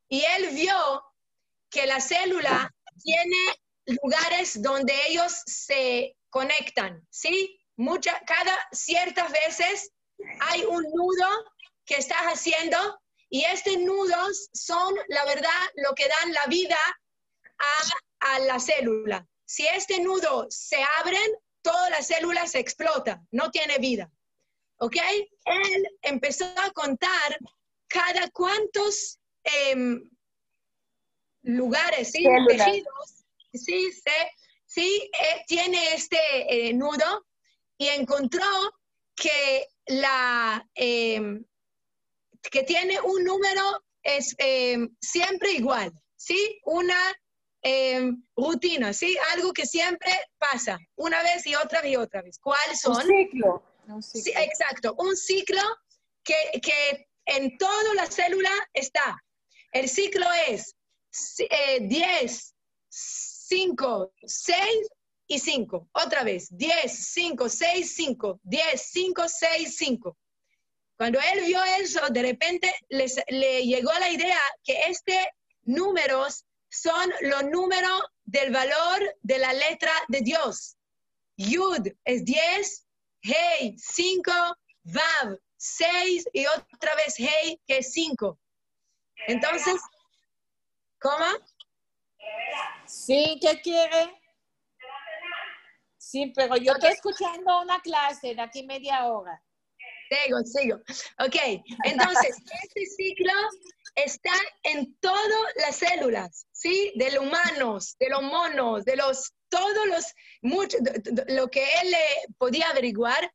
Y 0.08 0.22
él 0.36 0.48
vio 0.52 1.02
que 1.70 1.86
la 1.86 2.00
célula 2.00 2.72
tiene 3.02 3.96
lugares 4.02 4.60
donde 4.62 4.94
ellos 5.08 5.42
se 5.46 6.16
conectan, 6.28 7.06
¿sí? 7.10 7.55
Mucha, 7.76 8.20
cada 8.26 8.56
ciertas 8.72 9.30
veces 9.30 9.92
hay 10.40 10.64
un 10.64 10.82
nudo 10.82 11.28
que 11.84 11.96
estás 11.96 12.22
haciendo 12.22 13.00
y 13.28 13.44
estos 13.44 13.76
nudos 13.78 14.48
son, 14.52 14.94
la 15.08 15.24
verdad, 15.24 15.50
lo 15.76 15.94
que 15.94 16.08
dan 16.08 16.32
la 16.32 16.46
vida 16.46 16.78
a, 17.58 18.34
a 18.34 18.38
la 18.40 18.58
célula. 18.58 19.26
Si 19.44 19.66
este 19.66 20.00
nudo 20.00 20.46
se 20.48 20.78
abren, 20.98 21.32
toda 21.62 21.90
la 21.90 22.02
célula 22.02 22.46
se 22.46 22.58
explota, 22.58 23.22
no 23.30 23.50
tiene 23.50 23.78
vida. 23.78 24.10
¿ok? 24.78 24.96
Él 25.44 25.88
empezó 26.02 26.44
a 26.56 26.70
contar 26.72 27.38
cada 27.88 28.28
cuántos 28.30 29.18
em, 29.44 30.10
lugares, 31.42 32.10
¿sí? 32.10 32.26
Tejidos, 32.48 33.24
sí, 33.52 33.90
sí, 34.66 35.10
eh, 35.20 35.44
tiene 35.46 35.94
este 35.94 36.18
eh, 36.48 36.72
nudo 36.72 37.26
y 37.78 37.88
encontró 37.88 38.46
que, 39.14 39.68
la, 39.86 40.66
em, 40.74 41.44
que 42.50 42.62
tiene 42.62 43.00
un 43.00 43.24
número 43.24 43.84
es 44.02 44.34
em, 44.38 44.94
siempre 45.00 45.52
igual, 45.52 45.92
¿sí? 46.16 46.60
Una 46.64 46.98
rutina, 48.36 48.92
¿sí? 48.92 49.18
Algo 49.32 49.52
que 49.52 49.66
siempre 49.66 50.12
pasa, 50.38 50.78
una 50.94 51.20
vez 51.24 51.44
y 51.48 51.56
otra 51.56 51.82
vez 51.82 51.92
y 51.92 51.96
otra 51.96 52.22
vez. 52.22 52.38
¿Cuáles 52.38 52.80
son? 52.80 52.94
Un 52.94 53.02
ciclo. 53.02 53.62
Sí, 54.00 54.32
exacto, 54.36 54.94
un 54.98 55.16
ciclo 55.16 55.60
que, 56.22 56.60
que 56.60 57.08
en 57.24 57.58
toda 57.58 57.94
la 57.94 58.06
célula 58.06 58.50
está. 58.72 59.20
El 59.72 59.88
ciclo 59.88 60.26
es 60.48 60.76
10, 61.80 62.54
5, 62.88 64.12
6 64.22 64.58
y 65.26 65.38
5. 65.38 65.88
Otra 65.92 66.24
vez, 66.24 66.48
10, 66.56 66.92
5, 66.92 67.48
6, 67.48 67.94
5, 67.94 68.40
10, 68.42 68.90
5, 68.92 69.28
6, 69.28 69.76
5. 69.76 70.18
Cuando 70.96 71.18
él 71.20 71.44
vio 71.44 71.62
eso, 71.80 72.00
de 72.10 72.22
repente 72.22 72.72
les, 72.88 73.20
le 73.28 73.66
llegó 73.66 73.92
la 73.98 74.10
idea 74.10 74.40
que 74.64 74.80
estos 74.88 75.14
números 75.64 76.44
son 76.70 77.12
los 77.20 77.44
números 77.44 78.02
del 78.24 78.52
valor 78.52 79.16
de 79.22 79.38
la 79.38 79.52
letra 79.52 79.92
de 80.08 80.20
Dios. 80.20 80.76
Yud 81.36 81.88
es 82.04 82.24
10, 82.24 82.86
hey, 83.22 83.76
5, 83.78 84.32
vav, 84.84 85.38
6 85.56 86.28
y 86.32 86.46
otra 86.46 86.94
vez 86.94 87.14
hey, 87.18 87.60
que 87.66 87.78
es 87.78 87.92
5. 87.92 88.38
Entonces, 89.28 89.80
¿cómo? 90.98 91.26
Sí, 92.86 93.38
¿qué 93.40 93.60
quiere? 93.60 94.25
Sí, 96.08 96.32
pero 96.36 96.56
yo 96.56 96.72
estoy 96.72 96.90
escuchando 96.90 97.62
una 97.62 97.80
clase 97.80 98.32
de 98.32 98.40
aquí 98.40 98.64
media 98.64 99.06
hora. 99.06 99.42
Sigo, 100.08 100.38
sigo. 100.44 100.76
Ok, 101.18 101.34
entonces, 101.82 102.36
este 102.62 102.86
ciclo 102.96 103.32
está 103.96 104.30
en 104.62 104.94
todas 105.00 105.52
las 105.56 105.74
células, 105.74 106.46
¿sí? 106.52 106.92
De 106.94 107.10
los 107.10 107.24
humanos, 107.26 107.96
de 107.98 108.08
los 108.08 108.22
monos, 108.22 108.84
de 108.84 108.94
los, 108.94 109.32
todos 109.48 109.86
los, 109.88 110.04
mucho, 110.42 110.78
lo 111.26 111.48
que 111.48 111.64
él 111.82 111.96
podía 112.38 112.68
averiguar. 112.70 113.32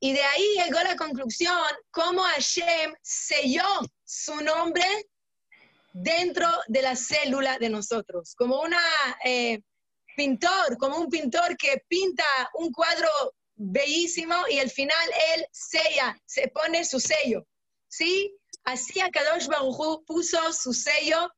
Y 0.00 0.14
de 0.14 0.22
ahí 0.22 0.54
llegó 0.54 0.80
la 0.80 0.96
conclusión 0.96 1.54
cómo 1.90 2.22
Hashem 2.22 2.94
selló 3.02 3.80
su 4.04 4.36
nombre 4.40 4.86
dentro 5.92 6.48
de 6.66 6.80
la 6.80 6.96
célula 6.96 7.58
de 7.58 7.68
nosotros, 7.68 8.34
como 8.36 8.62
una 8.62 8.80
eh, 9.22 9.60
pintor, 10.20 10.76
como 10.76 10.98
un 10.98 11.08
pintor 11.08 11.56
que 11.56 11.82
pinta 11.88 12.26
un 12.52 12.70
cuadro 12.72 13.08
bellísimo 13.54 14.34
y 14.50 14.58
al 14.58 14.68
final 14.68 15.06
él 15.32 15.46
sella, 15.50 16.14
se 16.26 16.48
pone 16.48 16.84
su 16.84 17.00
sello, 17.00 17.46
¿sí? 17.88 18.30
Así 18.64 19.00
Akadosh 19.00 19.46
Baruj 19.46 20.04
puso 20.04 20.52
su 20.52 20.74
sello 20.74 21.32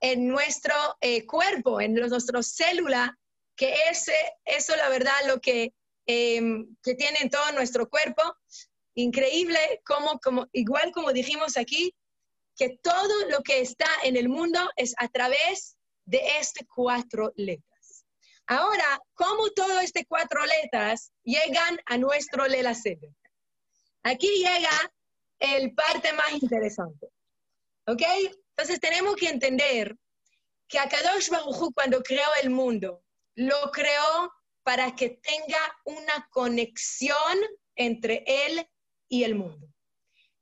en 0.00 0.26
nuestro 0.26 0.74
eh, 1.00 1.24
cuerpo, 1.24 1.80
en 1.80 1.94
nuestra 1.94 2.42
célula, 2.42 3.16
que 3.54 3.72
ese, 3.88 4.16
eso 4.44 4.74
la 4.74 4.88
verdad 4.88 5.14
lo 5.28 5.40
que, 5.40 5.72
em, 6.04 6.74
que 6.82 6.96
tiene 6.96 7.18
en 7.20 7.30
todo 7.30 7.52
nuestro 7.52 7.88
cuerpo. 7.88 8.22
Increíble 8.96 9.80
como, 9.86 10.18
como, 10.18 10.48
igual 10.52 10.90
como 10.90 11.12
dijimos 11.12 11.56
aquí, 11.56 11.94
que 12.56 12.78
todo 12.82 13.28
lo 13.30 13.44
que 13.44 13.60
está 13.60 13.88
en 14.02 14.16
el 14.16 14.28
mundo 14.28 14.58
es 14.74 14.92
a 14.98 15.06
través 15.06 15.76
de 16.04 16.20
estas 16.40 16.66
cuatro 16.74 17.32
letras. 17.36 17.73
Ahora, 18.46 19.00
¿cómo 19.14 19.50
todas 19.50 19.84
estas 19.84 20.04
cuatro 20.06 20.40
letras 20.44 21.12
llegan 21.22 21.80
a 21.86 21.96
nuestro 21.96 22.46
Lela 22.46 22.74
Seder? 22.74 23.10
Aquí 24.02 24.28
llega 24.38 24.92
el 25.38 25.74
parte 25.74 26.12
más 26.12 26.32
interesante. 26.32 27.08
¿Ok? 27.86 28.02
Entonces 28.50 28.80
tenemos 28.80 29.16
que 29.16 29.28
entender 29.28 29.96
que 30.68 30.78
Akadosh 30.78 31.30
Baruj 31.30 31.72
cuando 31.74 32.02
creó 32.02 32.28
el 32.42 32.50
mundo, 32.50 33.02
lo 33.34 33.70
creó 33.72 34.32
para 34.62 34.94
que 34.94 35.10
tenga 35.10 35.76
una 35.84 36.28
conexión 36.30 37.38
entre 37.76 38.24
él 38.26 38.68
y 39.08 39.24
el 39.24 39.34
mundo. 39.34 39.68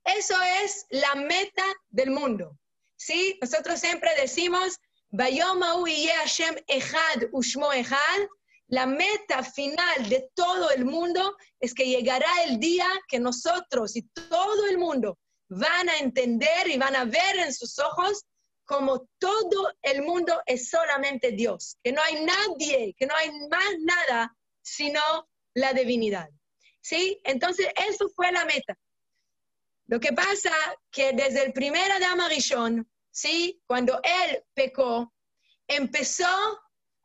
Eso 0.03 0.35
es 0.63 0.85
la 0.89 1.15
meta 1.15 1.65
del 1.89 2.11
mundo. 2.11 2.57
¿Sí? 2.95 3.37
Nosotros 3.41 3.79
siempre 3.79 4.11
decimos, 4.15 4.79
Bayomahu 5.13 5.85
Hashem 5.85 6.55
Echad 6.67 7.29
Ushmo 7.31 7.71
Echad. 7.71 8.27
La 8.69 8.87
meta 8.87 9.43
final 9.43 10.09
de 10.09 10.31
todo 10.33 10.71
el 10.71 10.85
mundo 10.85 11.37
es 11.59 11.75
que 11.75 11.85
llegará 11.85 12.43
el 12.47 12.59
día 12.59 12.87
que 13.07 13.19
nosotros 13.19 13.95
y 13.95 14.01
todo 14.29 14.65
el 14.65 14.79
mundo 14.79 15.19
van 15.49 15.89
a 15.89 15.99
entender 15.99 16.67
y 16.67 16.77
van 16.77 16.95
a 16.95 17.05
ver 17.05 17.37
en 17.37 17.53
sus 17.53 17.77
ojos 17.77 18.23
como 18.65 19.07
todo 19.19 19.71
el 19.83 20.01
mundo 20.01 20.41
es 20.47 20.69
solamente 20.69 21.31
Dios, 21.31 21.77
que 21.83 21.91
no 21.91 22.01
hay 22.01 22.25
nadie, 22.25 22.95
que 22.97 23.05
no 23.05 23.15
hay 23.15 23.29
más 23.49 23.75
nada 23.81 24.35
sino 24.63 25.01
la 25.53 25.73
divinidad. 25.73 26.29
¿Sí? 26.81 27.21
Entonces, 27.23 27.67
eso 27.87 28.09
fue 28.15 28.31
la 28.31 28.45
meta. 28.45 28.75
Lo 29.85 29.99
que 29.99 30.13
pasa 30.13 30.51
que 30.89 31.13
desde 31.13 31.45
el 31.45 31.53
primer 31.53 31.91
Adam 31.91 32.21
Arishon, 32.21 32.89
¿sí? 33.13 33.61
Cuando 33.65 34.01
él 34.03 34.43
pecó, 34.53 35.13
empezó 35.67 36.25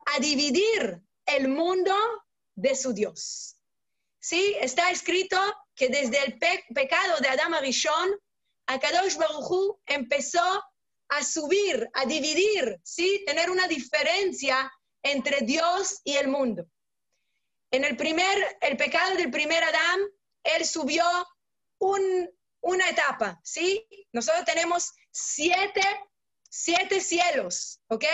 a 0.05 0.19
dividir 0.19 1.01
el 1.25 1.47
mundo 1.47 1.95
de 2.55 2.75
su 2.75 2.91
Dios. 2.91 3.55
¿Sí? 4.19 4.57
Está 4.59 4.91
escrito 4.91 5.37
que 5.75 5.87
desde 5.87 6.21
el 6.25 6.37
pecado 6.73 7.19
de 7.21 7.29
Adam 7.29 7.53
Arishon, 7.53 8.09
Akadosh 8.65 9.15
Baruj 9.15 9.49
Hu 9.49 9.81
empezó 9.85 10.63
a 11.07 11.23
subir, 11.23 11.89
a 11.93 12.05
dividir, 12.05 12.79
¿sí? 12.83 13.23
Tener 13.25 13.49
una 13.49 13.67
diferencia 13.67 14.71
entre 15.01 15.41
Dios 15.41 16.01
y 16.03 16.17
el 16.17 16.27
mundo. 16.27 16.67
En 17.71 17.83
el 17.83 17.95
primer, 17.95 18.57
el 18.61 18.77
pecado 18.77 19.15
del 19.15 19.31
primer 19.31 19.63
Adán, 19.63 20.01
él 20.43 20.65
subió 20.65 21.03
una 21.79 22.89
etapa, 22.89 23.39
¿sí? 23.43 23.87
Nosotros 24.11 24.45
tenemos 24.45 24.91
siete, 25.11 25.81
siete 26.49 27.01
cielos, 27.01 27.79
¿ok? 27.87 28.05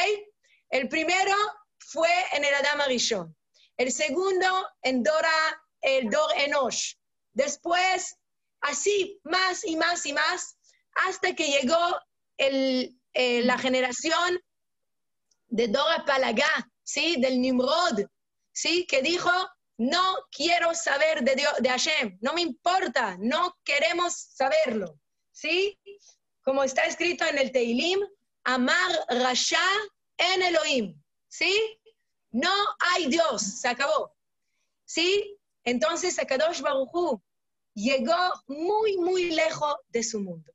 El 0.70 0.90
primero 0.90 1.36
fue 1.78 2.10
en 2.34 2.44
el 2.44 2.54
Adán 2.54 2.82
Arishon. 2.82 3.36
El 3.78 3.92
segundo 3.92 4.48
en 4.82 5.04
Dora, 5.04 5.64
el 5.82 6.10
Dor 6.10 6.32
Enosh. 6.38 6.96
Después, 7.34 8.18
así, 8.62 9.20
más 9.24 9.66
y 9.66 9.76
más 9.76 10.06
y 10.06 10.14
más, 10.14 10.58
hasta 10.94 11.36
que 11.36 11.48
llegó 11.48 12.00
el, 12.38 13.00
eh, 13.14 13.42
la 13.44 13.58
generación 13.58 14.40
de 15.48 15.68
Dora 15.68 16.06
Palagá, 16.06 16.70
¿sí? 16.84 17.18
Del 17.20 17.42
Nimrod, 17.42 18.06
¿sí? 18.52 18.86
Que 18.88 19.02
dijo, 19.02 19.32
no 19.78 20.16
quiero 20.32 20.74
saber 20.74 21.24
de, 21.24 21.36
Dios, 21.36 21.54
de 21.60 21.70
Hashem, 21.70 22.18
no 22.22 22.34
me 22.34 22.42
importa, 22.42 23.18
no 23.20 23.58
queremos 23.64 24.14
saberlo, 24.14 25.00
¿sí? 25.32 25.78
Como 26.46 26.64
está 26.64 26.86
escrito 26.86 27.26
en 27.26 27.40
el 27.40 27.52
Teilim, 27.52 28.00
Amar 28.44 28.92
Rasha 29.10 29.68
en 30.18 30.44
Elohim, 30.44 31.02
¿sí? 31.28 31.52
No 32.30 32.52
hay 32.80 33.08
Dios, 33.08 33.42
se 33.42 33.68
acabó, 33.68 34.16
¿sí? 34.86 35.38
Entonces 35.64 36.20
Akadosh 36.20 36.62
Baruchu 36.62 37.20
llegó 37.74 38.16
muy, 38.48 38.98
muy 38.98 39.32
lejos 39.32 39.76
de 39.90 40.04
su 40.04 40.22
mundo. 40.22 40.54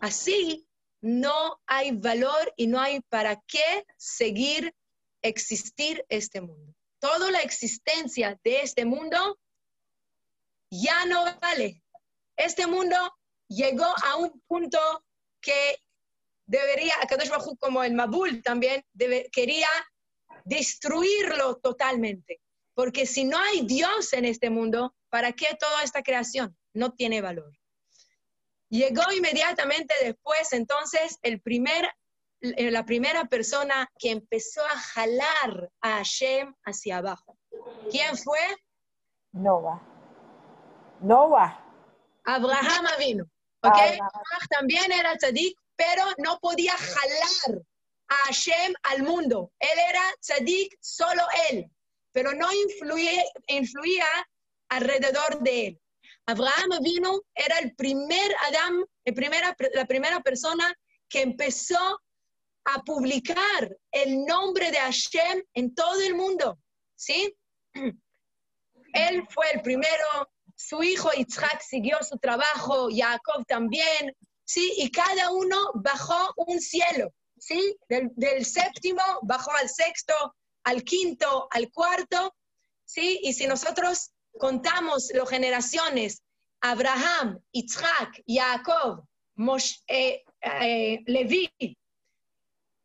Así 0.00 0.66
no 1.00 1.60
hay 1.66 1.92
valor 1.92 2.52
y 2.56 2.66
no 2.66 2.80
hay 2.80 3.00
para 3.02 3.40
qué 3.46 3.86
seguir 3.96 4.74
existir 5.22 6.04
este 6.08 6.40
mundo. 6.40 6.74
Toda 6.98 7.30
la 7.30 7.40
existencia 7.42 8.38
de 8.42 8.62
este 8.62 8.84
mundo 8.84 9.38
ya 10.70 11.06
no 11.06 11.24
vale. 11.40 11.82
Este 12.36 12.66
mundo 12.66 12.96
llegó 13.50 13.86
a 14.04 14.16
un 14.16 14.40
punto 14.46 14.78
que 15.40 15.76
debería, 16.46 16.94
Akadosh 17.02 17.28
Baruj 17.28 17.58
como 17.58 17.82
el 17.82 17.94
Mabul 17.94 18.42
también, 18.42 18.84
quería 19.32 19.68
destruirlo 20.44 21.56
totalmente. 21.56 22.40
Porque 22.74 23.04
si 23.04 23.24
no 23.24 23.38
hay 23.38 23.66
Dios 23.66 24.12
en 24.12 24.24
este 24.24 24.48
mundo, 24.48 24.94
¿para 25.10 25.32
qué 25.32 25.56
toda 25.58 25.82
esta 25.82 26.02
creación? 26.02 26.56
No 26.72 26.92
tiene 26.92 27.20
valor. 27.20 27.52
Llegó 28.68 29.02
inmediatamente 29.12 29.92
después, 30.02 30.52
entonces, 30.52 31.18
el 31.22 31.40
primer, 31.40 31.90
eh, 32.40 32.70
la 32.70 32.84
primera 32.86 33.24
persona 33.24 33.90
que 33.98 34.12
empezó 34.12 34.64
a 34.64 34.78
jalar 34.78 35.70
a 35.80 35.96
Hashem 35.96 36.54
hacia 36.64 36.98
abajo. 36.98 37.36
¿Quién 37.90 38.16
fue? 38.16 38.38
Noah. 39.32 39.82
Noah. 41.00 41.64
Abraham 42.24 42.86
vino. 42.98 43.24
¿Ok? 43.62 43.76
Abraham 43.76 44.46
también 44.48 44.92
era 44.92 45.16
tzadik, 45.16 45.56
pero 45.76 46.04
no 46.18 46.38
podía 46.40 46.72
jalar 46.76 47.62
a 48.08 48.14
Hashem 48.26 48.74
al 48.84 49.02
mundo. 49.02 49.52
Él 49.58 49.78
era 49.88 50.02
tzadik, 50.20 50.76
solo 50.80 51.22
él, 51.50 51.70
pero 52.12 52.32
no 52.32 52.52
influía, 52.52 53.22
influía 53.48 54.06
alrededor 54.68 55.40
de 55.40 55.66
él. 55.66 55.80
Abraham 56.26 56.70
vino, 56.82 57.22
era 57.34 57.58
el 57.58 57.74
primer 57.74 58.34
Adam, 58.48 58.84
primera, 59.14 59.56
la 59.74 59.86
primera 59.86 60.20
persona 60.20 60.72
que 61.08 61.22
empezó 61.22 62.00
a 62.64 62.82
publicar 62.82 63.76
el 63.90 64.24
nombre 64.24 64.70
de 64.70 64.78
Hashem 64.78 65.42
en 65.54 65.74
todo 65.74 66.00
el 66.00 66.14
mundo, 66.14 66.58
¿sí? 66.94 67.34
Él 68.92 69.26
fue 69.30 69.50
el 69.52 69.62
primero, 69.62 70.30
su 70.60 70.82
hijo 70.82 71.10
Yitzhak 71.12 71.62
siguió 71.62 71.96
su 72.02 72.18
trabajo, 72.18 72.88
Jacob 72.94 73.46
también, 73.46 74.14
¿sí? 74.44 74.74
Y 74.76 74.90
cada 74.90 75.30
uno 75.30 75.56
bajó 75.74 76.34
un 76.36 76.60
cielo, 76.60 77.14
¿sí? 77.38 77.74
Del, 77.88 78.44
séptimo 78.44 79.02
bajó 79.22 79.52
al 79.52 79.70
sexto, 79.70 80.14
al 80.64 80.84
quinto, 80.84 81.48
al 81.50 81.70
cuarto, 81.72 82.34
¿sí? 82.84 83.20
Y 83.22 83.32
si 83.32 83.46
nosotros 83.46 84.10
contamos 84.38 85.10
las 85.14 85.30
generaciones, 85.30 86.22
Abraham, 86.60 87.40
Isaac, 87.52 88.22
Jacob, 88.26 89.06
eh, 89.86 90.22
eh, 90.42 90.98
Levi, 91.06 91.50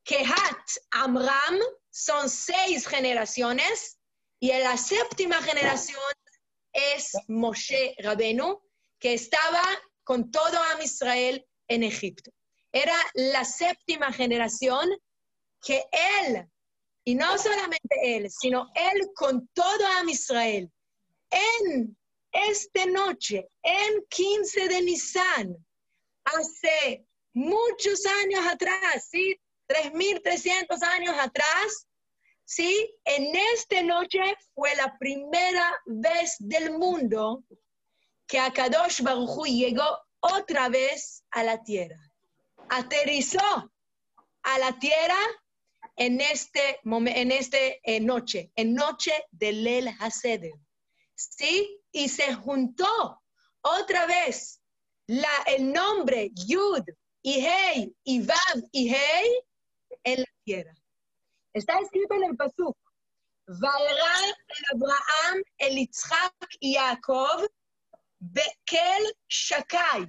Kehat, 0.05 0.65
Amram, 0.91 1.59
son 1.91 2.29
seis 2.29 2.87
generaciones, 2.87 3.97
y 4.39 4.51
en 4.51 4.63
la 4.63 4.77
séptima 4.77 5.41
generación 5.41 5.99
es 6.75 7.13
Moshe 7.27 7.95
Rabenu, 7.99 8.61
que 8.99 9.13
estaba 9.13 9.63
con 10.03 10.29
todo 10.29 10.57
Am 10.73 10.81
Israel 10.81 11.45
en 11.67 11.83
Egipto. 11.83 12.31
Era 12.71 12.95
la 13.13 13.45
séptima 13.45 14.11
generación 14.11 14.89
que 15.61 15.83
él, 16.21 16.47
y 17.05 17.15
no 17.15 17.37
solamente 17.37 17.95
él, 18.03 18.29
sino 18.29 18.69
él 18.75 19.09
con 19.15 19.47
todo 19.53 19.87
Am 19.99 20.09
Israel, 20.09 20.69
en 21.29 21.97
esta 22.31 22.85
noche, 22.85 23.47
en 23.63 24.05
15 24.09 24.67
de 24.67 24.81
Nisan, 24.81 25.67
hace 26.25 27.05
muchos 27.33 28.05
años 28.23 28.45
atrás, 28.45 29.07
¿sí? 29.09 29.39
3.300 29.67 30.81
años 30.83 31.15
atrás, 31.17 31.87
¿sí? 32.45 32.95
En 33.03 33.35
esta 33.53 33.81
noche 33.83 34.19
fue 34.53 34.75
la 34.75 34.97
primera 34.97 35.81
vez 35.85 36.35
del 36.39 36.77
mundo 36.77 37.43
que 38.27 38.39
Akadosh 38.39 39.01
Baruj 39.01 39.45
llegó 39.45 39.99
otra 40.19 40.69
vez 40.69 41.23
a 41.31 41.43
la 41.43 41.61
tierra. 41.63 41.99
Aterrizó 42.69 43.71
a 44.43 44.59
la 44.59 44.79
tierra 44.79 45.17
en 45.95 46.21
este, 46.21 46.79
en 46.83 47.31
este 47.31 47.79
eh, 47.83 47.99
noche, 47.99 48.51
en 48.55 48.73
noche 48.73 49.11
del 49.31 49.63
Lel 49.63 49.87
Haseder. 49.99 50.53
¿sí? 51.15 51.79
Y 51.91 52.09
se 52.09 52.33
juntó 52.33 53.21
otra 53.61 54.05
vez 54.05 54.61
la, 55.07 55.29
el 55.47 55.71
nombre 55.71 56.31
Yud 56.33 56.83
y 57.21 57.41
Hey 57.41 57.95
y 58.03 58.21
Vav 58.21 58.63
y 58.71 58.89
Hey 58.89 59.29
en 60.03 60.21
la 60.21 60.27
tierra. 60.43 60.75
Está 61.55 61.79
escrito 61.79 62.13
en 62.15 62.23
el 62.25 62.35
Pasuk. 62.35 62.77
Vaera 63.47 64.13
el 64.25 64.65
Abraham, 64.73 65.43
el 65.57 65.75
Yitzhak 65.77 66.35
y 66.59 66.75
Jacob, 66.75 67.49
Bekel 68.19 69.15
Shakai. 69.29 70.05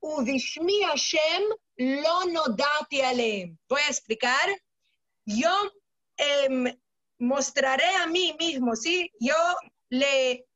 Ubishmi 0.00 0.80
Hashem 0.84 1.42
lo 1.76 2.24
nodati 2.32 3.02
aleem. 3.02 3.58
Voy 3.68 3.82
a 3.82 3.90
explicar. 3.90 4.58
Yo 5.26 5.54
em, 6.16 6.74
mostraré 7.18 7.96
a 7.96 8.06
mí 8.06 8.34
mismo, 8.38 8.74
¿sí? 8.74 9.12
Yo 9.20 9.36
le 9.90 10.46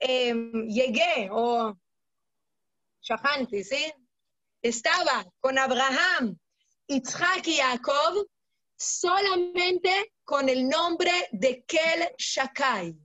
em, 0.00 0.66
llegué, 0.66 1.30
o 1.32 1.78
Shahanti, 3.00 3.64
¿sí? 3.64 3.90
Estaba 4.60 5.24
con 5.40 5.58
Abraham, 5.58 6.38
Isaac 6.88 7.46
y 7.46 7.56
Jacob 7.56 8.28
solamente 8.80 10.14
con 10.24 10.48
el 10.48 10.66
nombre 10.66 11.12
de 11.32 11.62
Kel 11.64 12.08
Shakai. 12.16 12.96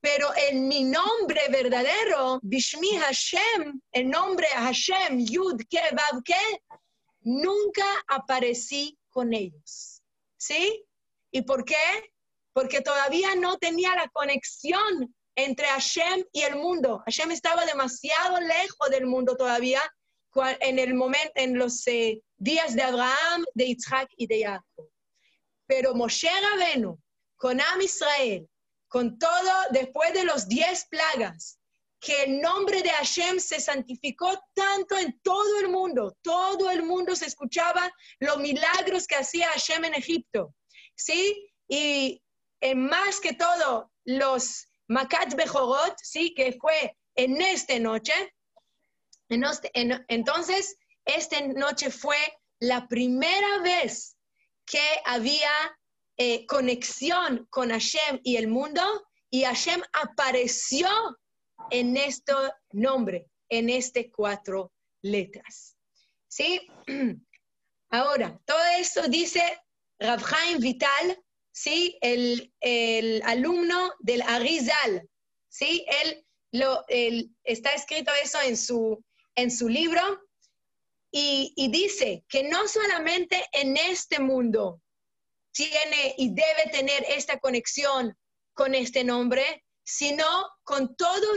Pero 0.00 0.30
en 0.34 0.66
mi 0.66 0.84
nombre 0.84 1.42
verdadero, 1.50 2.40
Bishmi 2.42 2.96
Hashem, 2.96 3.78
el 3.92 4.08
nombre 4.08 4.46
Hashem, 4.46 5.18
Yud 5.26 5.60
Ke 5.68 5.82
Vav 5.92 6.22
Ke, 6.22 6.62
nunca 7.20 7.84
aparecí 8.08 8.98
con 9.10 9.34
ellos. 9.34 10.02
¿Sí? 10.38 10.82
¿Y 11.30 11.42
por 11.42 11.66
qué? 11.66 12.14
Porque 12.54 12.80
todavía 12.80 13.34
no 13.34 13.58
tenía 13.58 13.94
la 13.94 14.08
conexión 14.08 15.14
entre 15.36 15.66
Hashem 15.66 16.24
y 16.32 16.40
el 16.40 16.56
mundo. 16.56 17.02
Hashem 17.04 17.32
estaba 17.32 17.66
demasiado 17.66 18.40
lejos 18.40 18.88
del 18.90 19.04
mundo 19.04 19.36
todavía 19.36 19.82
en 20.60 20.78
el 20.78 20.94
momento, 20.94 21.32
en 21.34 21.58
los 21.58 21.86
eh, 21.86 22.22
días 22.40 22.74
de 22.74 22.82
Abraham, 22.82 23.44
de 23.54 23.64
Isaac 23.66 24.08
y 24.16 24.26
de 24.26 24.42
Jacob. 24.44 24.88
Pero 25.66 25.94
Moshe 25.94 26.28
Rabenu, 26.40 26.98
con 27.36 27.60
Am 27.60 27.80
Israel, 27.80 28.48
con 28.88 29.18
todo, 29.18 29.52
después 29.70 30.12
de 30.14 30.24
los 30.24 30.48
diez 30.48 30.86
plagas, 30.86 31.58
que 32.00 32.22
el 32.24 32.40
nombre 32.40 32.82
de 32.82 32.88
Hashem 32.90 33.38
se 33.38 33.60
santificó 33.60 34.42
tanto 34.54 34.96
en 34.96 35.20
todo 35.20 35.60
el 35.60 35.68
mundo, 35.68 36.16
todo 36.22 36.70
el 36.70 36.82
mundo 36.82 37.14
se 37.14 37.26
escuchaba 37.26 37.92
los 38.18 38.38
milagros 38.38 39.06
que 39.06 39.16
hacía 39.16 39.48
Hashem 39.50 39.84
en 39.84 39.94
Egipto, 39.94 40.54
¿sí? 40.96 41.52
Y 41.68 42.22
en 42.62 42.86
más 42.86 43.20
que 43.20 43.34
todo, 43.34 43.92
los 44.04 44.66
Makat 44.88 45.34
Bejorot, 45.34 45.94
¿sí? 46.02 46.34
Que 46.34 46.56
fue 46.58 46.96
en 47.14 47.40
esta 47.40 47.78
noche, 47.78 48.14
en 49.28 49.44
este- 49.44 49.70
en- 49.74 50.04
entonces, 50.08 50.76
esta 51.04 51.40
noche 51.40 51.90
fue 51.90 52.16
la 52.60 52.86
primera 52.88 53.58
vez 53.58 54.16
que 54.66 54.82
había 55.04 55.50
eh, 56.16 56.46
conexión 56.46 57.46
con 57.50 57.70
Hashem 57.70 58.20
y 58.22 58.36
el 58.36 58.48
mundo, 58.48 58.82
y 59.30 59.44
Hashem 59.44 59.80
apareció 59.92 60.88
en 61.70 61.96
este 61.96 62.32
nombre, 62.72 63.26
en 63.48 63.70
este 63.70 64.10
cuatro 64.10 64.72
letras. 65.02 65.76
¿Sí? 66.28 66.60
Ahora, 67.90 68.38
todo 68.44 68.62
esto 68.78 69.08
dice 69.08 69.42
Rav 69.98 70.22
Vital, 70.58 71.22
¿sí? 71.52 71.98
El, 72.00 72.52
el 72.60 73.22
alumno 73.24 73.92
del 73.98 74.22
Arizal, 74.22 75.08
¿sí? 75.48 75.84
Él 76.02 76.24
lo, 76.52 76.84
él- 76.88 77.30
está 77.44 77.72
escrito 77.72 78.12
eso 78.22 78.40
en 78.42 78.56
su, 78.56 79.02
en 79.34 79.50
su 79.50 79.68
libro, 79.68 80.20
y, 81.12 81.68
dice 81.70 82.24
que 82.28 82.44
no 82.44 82.68
solamente 82.68 83.44
en 83.52 83.76
este 83.76 84.20
mundo 84.20 84.80
tiene 85.52 86.14
y 86.16 86.28
debe 86.28 86.70
tener 86.70 87.04
esta 87.08 87.38
conexión 87.38 88.16
con 88.54 88.74
este 88.74 89.02
nombre, 89.02 89.64
sino 89.82 90.24
con 90.62 90.94
todos 90.94 91.36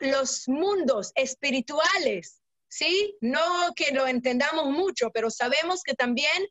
los 0.00 0.48
mundos 0.48 1.12
espirituales, 1.14 2.40
¿sí? 2.68 3.16
No 3.20 3.74
que 3.76 3.92
lo 3.92 4.06
entendamos 4.06 4.66
mucho, 4.66 5.10
pero 5.10 5.30
sabemos 5.30 5.82
que 5.82 5.94
también 5.94 6.46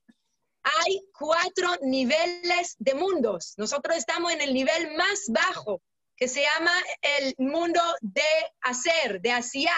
hay 0.63 1.01
cuatro 1.17 1.69
niveles 1.81 2.75
de 2.77 2.93
mundos. 2.93 3.53
Nosotros 3.57 3.97
estamos 3.97 4.31
en 4.31 4.41
el 4.41 4.53
nivel 4.53 4.95
más 4.95 5.23
bajo, 5.27 5.81
que 6.15 6.27
se 6.27 6.41
llama 6.41 6.73
el 7.01 7.33
mundo 7.37 7.81
de 8.01 8.21
hacer, 8.61 9.21
de 9.21 9.31
hacia. 9.31 9.73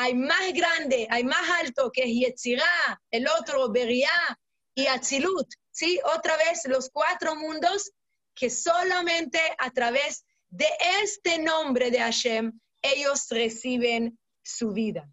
Hay 0.00 0.14
más 0.14 0.52
grande, 0.54 1.08
hay 1.10 1.24
más 1.24 1.50
alto, 1.60 1.90
que 1.92 2.04
es 2.04 2.44
el 3.10 3.26
otro 3.28 3.68
Beriah 3.72 4.38
y 4.76 4.86
Atzilut. 4.86 5.48
¿sí? 5.72 5.98
Otra 6.16 6.36
vez 6.36 6.62
los 6.66 6.88
cuatro 6.90 7.34
mundos 7.34 7.90
que 8.32 8.48
solamente 8.48 9.40
a 9.58 9.72
través 9.72 10.24
de 10.50 10.68
este 11.02 11.38
nombre 11.38 11.90
de 11.90 11.98
Hashem 11.98 12.52
ellos 12.80 13.26
reciben 13.30 14.16
su 14.40 14.72
vida. 14.72 15.08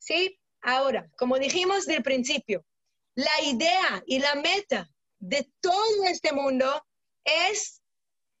¿Sí? 0.00 0.36
Ahora, 0.60 1.08
como 1.16 1.38
dijimos 1.38 1.86
del 1.86 2.02
principio, 2.02 2.64
la 3.14 3.40
idea 3.44 4.02
y 4.06 4.18
la 4.18 4.34
meta 4.34 4.90
de 5.20 5.48
todo 5.60 6.04
este 6.04 6.32
mundo 6.32 6.84
es 7.24 7.80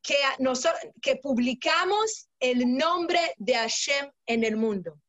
que, 0.02 0.16
noso- 0.40 0.74
que 1.00 1.14
publicamos 1.16 2.28
el 2.40 2.76
nombre 2.76 3.20
de 3.36 3.54
Hashem 3.54 4.10
en 4.26 4.42
el 4.42 4.56
mundo. 4.56 5.00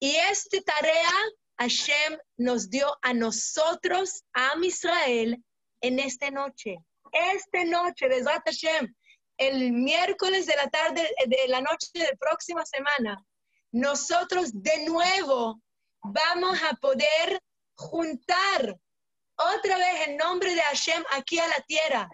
Y 0.00 0.14
esta 0.16 0.60
tarea 0.60 1.12
Hashem 1.58 2.18
nos 2.36 2.70
dio 2.70 2.96
a 3.02 3.12
nosotros, 3.12 4.22
a 4.32 4.54
Israel, 4.62 5.42
en 5.80 5.98
esta 5.98 6.30
noche. 6.30 6.76
Esta 7.12 7.64
noche, 7.64 8.08
Besrat 8.08 8.42
Hashem, 8.44 8.94
el 9.38 9.72
miércoles 9.72 10.46
de 10.46 10.56
la 10.56 10.68
tarde, 10.68 11.08
de 11.26 11.48
la 11.48 11.60
noche 11.60 11.88
de 11.94 12.04
la 12.04 12.16
próxima 12.18 12.64
semana, 12.64 13.24
nosotros 13.72 14.50
de 14.52 14.84
nuevo 14.86 15.60
vamos 16.02 16.58
a 16.62 16.74
poder 16.76 17.40
juntar 17.76 18.76
otra 19.36 19.78
vez 19.78 20.08
el 20.08 20.16
nombre 20.16 20.54
de 20.54 20.60
Hashem 20.60 21.04
aquí 21.10 21.38
a 21.38 21.48
la 21.48 21.60
tierra. 21.66 22.08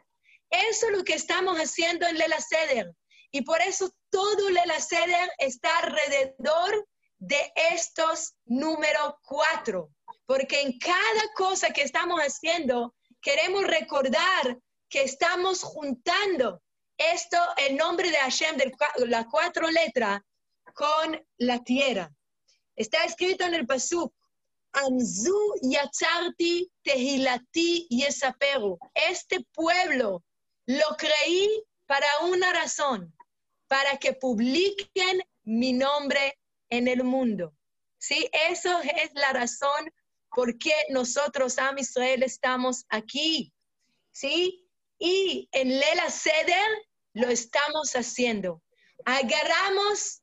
Eso 0.50 0.86
es 0.86 0.96
lo 0.96 1.04
que 1.04 1.14
estamos 1.14 1.58
haciendo 1.58 2.06
en 2.06 2.16
Lela 2.16 2.40
Seder. 2.40 2.92
Y 3.30 3.42
por 3.42 3.60
eso 3.60 3.90
todo 4.10 4.48
Lela 4.50 4.80
Seder 4.80 5.30
está 5.38 5.78
alrededor 5.78 6.86
de 7.26 7.52
estos 7.72 8.34
números 8.44 9.14
cuatro. 9.22 9.90
Porque 10.26 10.60
en 10.60 10.78
cada 10.78 11.32
cosa 11.34 11.70
que 11.70 11.82
estamos 11.82 12.20
haciendo, 12.20 12.94
queremos 13.20 13.64
recordar 13.64 14.58
que 14.88 15.02
estamos 15.02 15.62
juntando 15.62 16.62
esto, 16.96 17.38
el 17.56 17.76
nombre 17.76 18.10
de 18.10 18.16
Hashem, 18.18 18.56
de 18.56 18.72
las 19.06 19.26
cuatro 19.26 19.70
letras, 19.70 20.20
con 20.74 21.26
la 21.38 21.62
tierra. 21.62 22.10
Está 22.76 23.04
escrito 23.04 23.44
en 23.44 23.54
el 23.54 23.66
Pasuk, 23.66 24.12
Anzu 24.72 25.54
yatzarti 25.62 26.70
tehilati 26.82 27.86
yesaperu. 27.88 28.78
Este 28.92 29.44
pueblo 29.52 30.24
lo 30.66 30.96
creí 30.98 31.62
para 31.86 32.06
una 32.22 32.52
razón, 32.52 33.14
para 33.68 33.96
que 33.98 34.14
publiquen 34.14 35.22
mi 35.44 35.72
nombre 35.72 36.38
en 36.76 36.88
el 36.88 37.04
mundo. 37.04 37.54
¿Sí? 37.98 38.28
Eso 38.50 38.80
es 38.80 39.10
la 39.14 39.32
razón 39.32 39.92
por 40.30 40.58
qué 40.58 40.74
nosotros, 40.90 41.58
Am 41.58 41.78
Israel, 41.78 42.22
estamos 42.22 42.84
aquí. 42.88 43.52
¿Sí? 44.12 44.68
Y 44.98 45.48
en 45.52 45.68
Lela 45.68 46.10
Seder 46.10 46.70
lo 47.14 47.28
estamos 47.28 47.92
haciendo. 47.92 48.62
Agarramos 49.04 50.22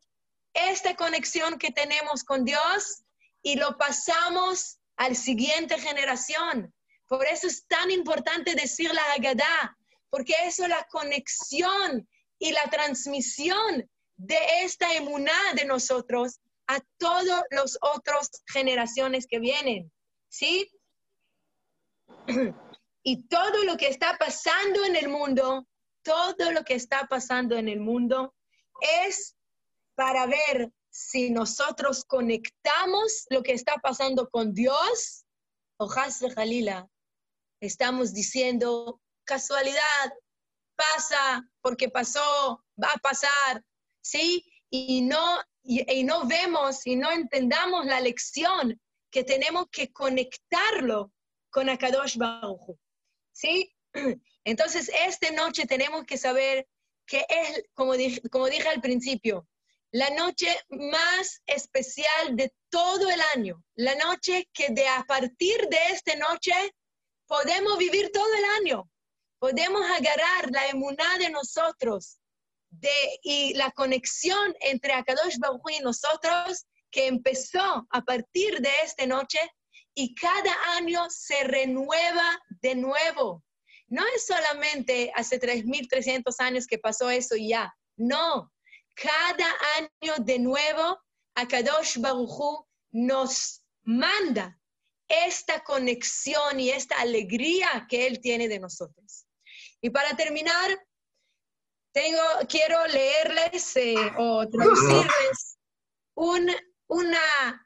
esta 0.54 0.96
conexión 0.96 1.58
que 1.58 1.72
tenemos 1.72 2.24
con 2.24 2.46
Dios 2.46 3.04
y 3.42 3.56
lo 3.56 3.78
pasamos 3.78 4.80
a 4.98 5.10
la 5.10 5.16
siguiente 5.16 5.80
generación. 5.80 6.74
Por 7.08 7.26
eso 7.26 7.48
es 7.48 7.66
tan 7.68 7.92
importante 7.92 8.56
decir 8.56 8.94
la 8.94 9.04
Haggadah, 9.14 9.78
porque 10.10 10.34
eso 10.46 10.64
es 10.64 10.70
la 10.70 10.86
conexión 10.90 12.08
y 12.40 12.52
la 12.52 12.70
transmisión 12.70 13.90
de 14.24 14.38
esta 14.64 14.94
emuná 14.94 15.54
de 15.56 15.66
nosotros 15.66 16.40
a 16.68 16.80
todas 16.98 17.44
las 17.50 17.78
otras 17.82 18.30
generaciones 18.46 19.26
que 19.28 19.40
vienen. 19.40 19.92
¿Sí? 20.30 20.72
Y 23.04 23.28
todo 23.28 23.64
lo 23.64 23.78
que 23.78 23.88
está 23.88 24.16
pasando 24.20 24.86
en 24.86 24.96
el 24.96 25.10
mundo, 25.10 25.68
todo 26.04 26.52
lo 26.52 26.64
que 26.64 26.76
está 26.76 27.08
pasando 27.08 27.58
en 27.58 27.68
el 27.68 27.80
mundo 27.80 28.36
es 29.08 29.36
para 29.96 30.28
ver 30.28 30.72
si 30.92 31.32
nosotros 31.32 32.06
conectamos 32.06 33.26
lo 33.32 33.42
que 33.42 33.54
está 33.54 33.78
pasando 33.78 34.30
con 34.30 34.54
Dios 34.54 35.26
o 35.78 35.92
Hasbe 35.92 36.30
Jalila. 36.30 36.88
Estamos 37.60 38.14
diciendo 38.14 39.02
casualidad, 39.24 40.14
pasa 40.76 41.44
porque 41.62 41.90
pasó, 41.90 42.64
va 42.80 42.90
a 42.94 43.00
pasar, 43.00 43.64
¿sí? 44.02 44.46
Y 44.70 45.02
no, 45.02 45.42
y, 45.64 46.04
no 46.04 46.26
vemos 46.26 46.86
y 46.88 46.96
no 46.96 47.12
entendamos 47.12 47.86
la 47.86 48.00
lección 48.00 48.80
que 49.10 49.24
tenemos 49.24 49.68
que 49.72 49.92
conectarlo 49.92 51.12
con 51.50 51.70
Akadosh 51.70 52.18
Baruj 52.18 52.78
¿sí? 53.32 53.76
Entonces, 54.44 54.90
esta 55.06 55.32
noche 55.32 55.66
tenemos 55.66 56.06
que 56.06 56.18
saber 56.18 56.68
que 57.06 57.26
es, 57.28 57.64
como 57.74 57.94
dije, 57.94 58.22
como 58.30 58.48
dije 58.48 58.68
al 58.70 58.82
principio, 58.82 59.48
la 59.92 60.10
noche 60.12 60.48
más 60.70 61.42
especial 61.46 62.36
de 62.38 62.54
todo 62.70 63.10
el 63.10 63.20
año, 63.36 63.62
la 63.76 63.96
noche 63.96 64.50
que 64.54 64.70
de 64.70 64.88
a 64.88 65.04
partir 65.04 65.68
de 65.68 65.78
esta 65.90 66.16
noche 66.16 66.54
podemos 67.28 67.78
vivir 67.78 68.10
todo 68.14 68.34
el 68.34 68.46
año, 68.62 68.90
podemos 69.40 69.82
agarrar 69.84 70.50
la 70.50 70.68
emuná 70.68 71.18
de 71.18 71.30
nosotros 71.30 72.21
de, 72.72 73.20
y 73.24 73.54
la 73.54 73.72
conexión 73.72 74.56
entre 74.62 74.94
Akadosh 74.94 75.38
Baruj 75.38 75.70
y 75.72 75.80
nosotros 75.80 76.66
que 76.90 77.08
empezó 77.08 77.88
a 77.90 78.02
partir 78.02 78.60
de 78.60 78.72
esta 78.84 79.06
noche 79.06 79.40
y 79.94 80.16
cada 80.16 80.54
año 80.76 81.06
se 81.10 81.44
renueva 81.44 82.42
de 82.62 82.76
nuevo. 82.76 83.44
No 83.88 84.04
es 84.16 84.26
solamente 84.26 85.12
hace 85.16 85.40
3.300 85.40 86.34
años 86.40 86.66
que 86.66 86.78
pasó 86.78 87.10
eso 87.10 87.36
y 87.36 87.50
ya. 87.50 87.74
No, 87.98 88.52
cada 88.96 89.48
año 89.78 90.16
de 90.20 90.40
nuevo, 90.40 91.00
Akadosh 91.36 91.98
Baruj 91.98 92.66
nos 92.92 93.64
manda 93.84 94.58
esta 95.08 95.62
conexión 95.64 96.60
y 96.60 96.70
esta 96.70 97.00
alegría 97.02 97.86
que 97.90 98.08
Él 98.08 98.22
tiene 98.22 98.48
de 98.48 98.60
nosotros. 98.60 99.26
Y 99.82 99.90
para 99.90 100.16
terminar, 100.16 100.80
tengo, 101.91 102.21
quiero 102.47 102.86
leerles 102.88 103.75
eh, 103.75 103.95
o 104.17 104.47
traducirles 104.47 105.58
un 106.15 106.51
una 106.91 107.65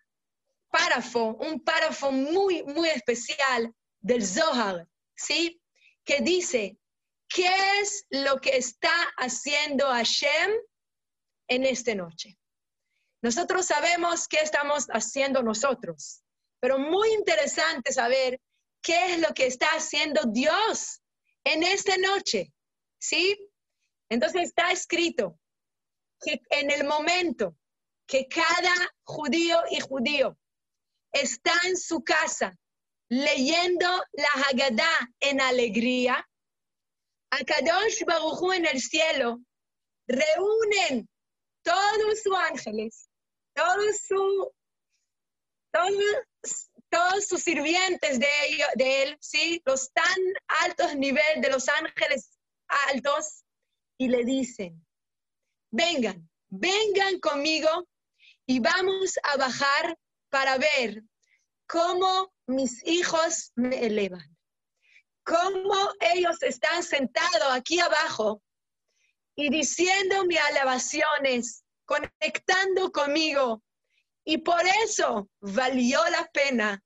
párrafo, 0.70 1.36
un 1.40 1.60
párrafo 1.64 2.12
muy, 2.12 2.64
muy 2.64 2.90
especial 2.90 3.74
del 4.00 4.24
Zohar, 4.26 4.88
¿sí? 5.16 5.60
Que 6.04 6.20
dice, 6.22 6.78
¿qué 7.28 7.50
es 7.80 8.06
lo 8.12 8.40
que 8.40 8.56
está 8.58 8.94
haciendo 9.18 9.88
Hashem 9.88 10.52
en 11.48 11.66
esta 11.66 11.96
noche? 11.96 12.38
Nosotros 13.24 13.66
sabemos 13.66 14.28
qué 14.28 14.38
estamos 14.42 14.86
haciendo 14.92 15.42
nosotros, 15.42 16.22
pero 16.60 16.78
muy 16.78 17.12
interesante 17.14 17.92
saber 17.92 18.40
qué 18.84 19.14
es 19.14 19.20
lo 19.20 19.34
que 19.34 19.48
está 19.48 19.68
haciendo 19.70 20.22
Dios 20.28 21.02
en 21.44 21.64
esta 21.64 21.98
noche, 21.98 22.54
¿sí? 23.00 23.36
Entonces 24.10 24.44
está 24.44 24.72
escrito 24.72 25.40
que 26.22 26.42
en 26.50 26.72
el 26.72 26.86
momento 26.86 27.56
que 28.08 28.28
cada 28.28 28.74
judío 29.04 29.62
y 29.72 29.80
judío 29.80 30.38
está 31.12 31.54
en 31.66 31.78
su 31.78 32.04
casa 32.04 32.58
leyendo 33.10 33.88
la 34.14 34.30
Haggadah 34.34 35.10
en 35.20 35.42
alegría, 35.42 36.28
a 37.32 37.44
Kadosh 37.44 38.04
Baruj 38.06 38.54
en 38.54 38.66
el 38.66 38.82
cielo 38.82 39.40
reúnen 40.08 41.10
todos 41.64 42.22
sus 42.22 42.36
ángeles, 42.38 43.10
todos, 43.54 43.98
su, 44.08 44.54
todos, 45.72 46.70
todos 46.90 47.28
sus 47.28 47.42
sirvientes 47.42 48.20
de, 48.20 48.28
de 48.76 49.04
él, 49.04 49.18
¿sí? 49.20 49.62
los 49.66 49.92
tan 49.92 50.18
altos 50.64 50.96
niveles 50.96 51.42
de 51.42 51.50
los 51.50 51.68
ángeles 51.70 52.38
altos, 52.92 53.45
y 53.98 54.08
le 54.08 54.24
dicen, 54.26 54.86
vengan, 55.72 56.30
vengan 56.50 57.20
conmigo 57.20 57.88
y 58.46 58.60
vamos 58.60 59.18
a 59.24 59.38
bajar 59.38 59.98
para 60.30 60.58
ver 60.58 61.04
cómo 61.68 62.34
mis 62.48 62.86
hijos 62.86 63.52
me 63.56 63.86
elevan, 63.86 64.38
cómo 65.24 65.76
ellos 66.00 66.42
están 66.44 66.84
sentados 66.84 67.52
aquí 67.52 67.80
abajo 67.80 68.42
y 69.36 69.50
diciendo 69.50 70.26
mis 70.26 70.40
alabaciones, 70.40 71.64
conectando 71.86 72.92
conmigo. 72.92 73.62
Y 74.24 74.40
por 74.40 74.62
eso 74.84 75.30
valió 75.40 76.00
la 76.10 76.26
pena 76.34 76.84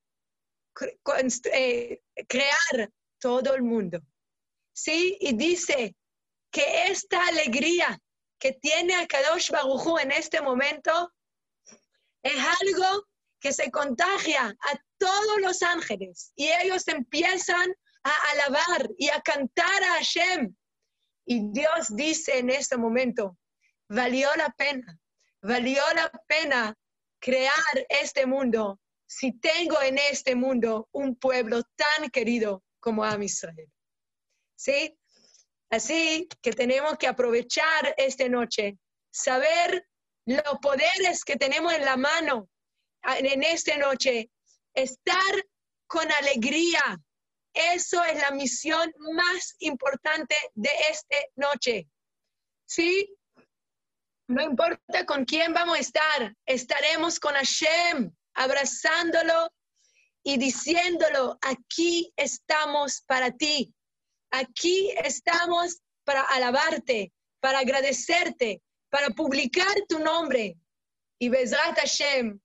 eh, 1.53 2.01
crear 2.27 2.91
todo 3.19 3.55
el 3.55 3.63
mundo. 3.63 4.01
¿Sí? 4.73 5.17
Y 5.19 5.35
dice 5.35 5.95
que 6.51 6.87
esta 6.87 7.25
alegría 7.27 7.99
que 8.39 8.53
tiene 8.53 8.95
a 8.95 9.07
Kadosh 9.07 9.51
Baruj 9.51 9.99
en 9.99 10.11
este 10.11 10.41
momento 10.41 11.13
es 12.23 12.35
algo 12.61 13.05
que 13.39 13.53
se 13.53 13.71
contagia 13.71 14.47
a 14.47 14.83
todos 14.97 15.41
los 15.41 15.61
ángeles 15.61 16.31
y 16.35 16.47
ellos 16.49 16.87
empiezan 16.87 17.73
a 18.03 18.15
alabar 18.31 18.89
y 18.97 19.09
a 19.09 19.21
cantar 19.21 19.83
a 19.83 19.93
Hashem. 19.95 20.55
Y 21.25 21.51
Dios 21.51 21.87
dice 21.95 22.39
en 22.39 22.49
este 22.49 22.77
momento, 22.77 23.37
valió 23.87 24.29
la 24.35 24.49
pena, 24.49 24.97
valió 25.41 25.83
la 25.95 26.11
pena 26.27 26.75
crear 27.19 27.85
este 27.89 28.25
mundo 28.25 28.79
si 29.05 29.31
tengo 29.39 29.81
en 29.81 29.97
este 29.97 30.35
mundo 30.35 30.87
un 30.91 31.15
pueblo 31.15 31.63
tan 31.75 32.09
querido 32.09 32.63
como 32.79 33.03
Am 33.03 33.23
Israel. 33.23 33.71
¿Sí? 34.55 34.97
Así 35.69 36.27
que 36.41 36.51
tenemos 36.53 36.97
que 36.97 37.07
aprovechar 37.07 37.93
esta 37.97 38.27
noche, 38.27 38.77
saber 39.11 39.87
los 40.25 40.59
poderes 40.61 41.23
que 41.23 41.35
tenemos 41.35 41.73
en 41.73 41.85
la 41.85 41.97
mano 41.97 42.49
en 43.03 43.43
esta 43.43 43.77
noche, 43.77 44.29
estar 44.73 45.45
con 45.87 46.11
alegría. 46.11 46.99
Eso 47.53 48.03
es 48.03 48.21
la 48.21 48.31
misión 48.31 48.93
más 49.13 49.55
importante 49.59 50.35
de 50.53 50.69
esta 50.89 51.17
noche. 51.35 51.87
¿Sí? 52.65 53.15
No 54.27 54.43
importa 54.43 55.05
con 55.05 55.25
quién 55.25 55.53
vamos 55.53 55.77
a 55.77 55.81
estar, 55.81 56.35
estaremos 56.45 57.19
con 57.19 57.33
Hashem, 57.33 58.11
abrazándolo 58.35 59.51
y 60.23 60.37
diciéndolo, 60.37 61.39
aquí 61.41 62.13
estamos 62.15 63.01
para 63.07 63.31
ti, 63.31 63.73
aquí 64.31 64.91
estamos 65.03 65.81
para 66.03 66.21
alabarte, 66.23 67.11
para 67.39 67.59
agradecerte, 67.59 68.61
para 68.89 69.09
publicar 69.09 69.73
tu 69.87 69.99
nombre. 69.99 70.57
Y 71.19 71.29
Bezrat 71.29 71.77
Hashem, 71.77 72.39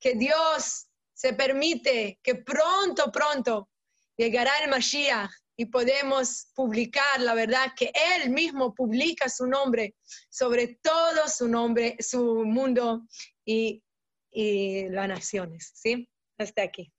que 0.00 0.14
Dios 0.14 0.86
se 1.12 1.32
permite 1.32 2.18
que 2.22 2.36
pronto, 2.36 3.10
pronto 3.12 3.68
llegará 4.16 4.50
el 4.62 4.70
Mashiach 4.70 5.30
y 5.56 5.66
podemos 5.66 6.48
publicar 6.54 7.20
la 7.20 7.34
verdad 7.34 7.72
que 7.76 7.92
Él 8.16 8.30
mismo 8.30 8.74
publica 8.74 9.28
su 9.28 9.46
nombre 9.46 9.94
sobre 10.28 10.78
todo 10.82 11.28
su 11.28 11.48
nombre, 11.48 11.96
su 12.00 12.44
mundo 12.44 13.06
y, 13.44 13.82
y 14.30 14.88
las 14.88 15.08
naciones. 15.08 15.70
¿Sí? 15.74 16.08
Hasta 16.38 16.62
aquí. 16.62 16.93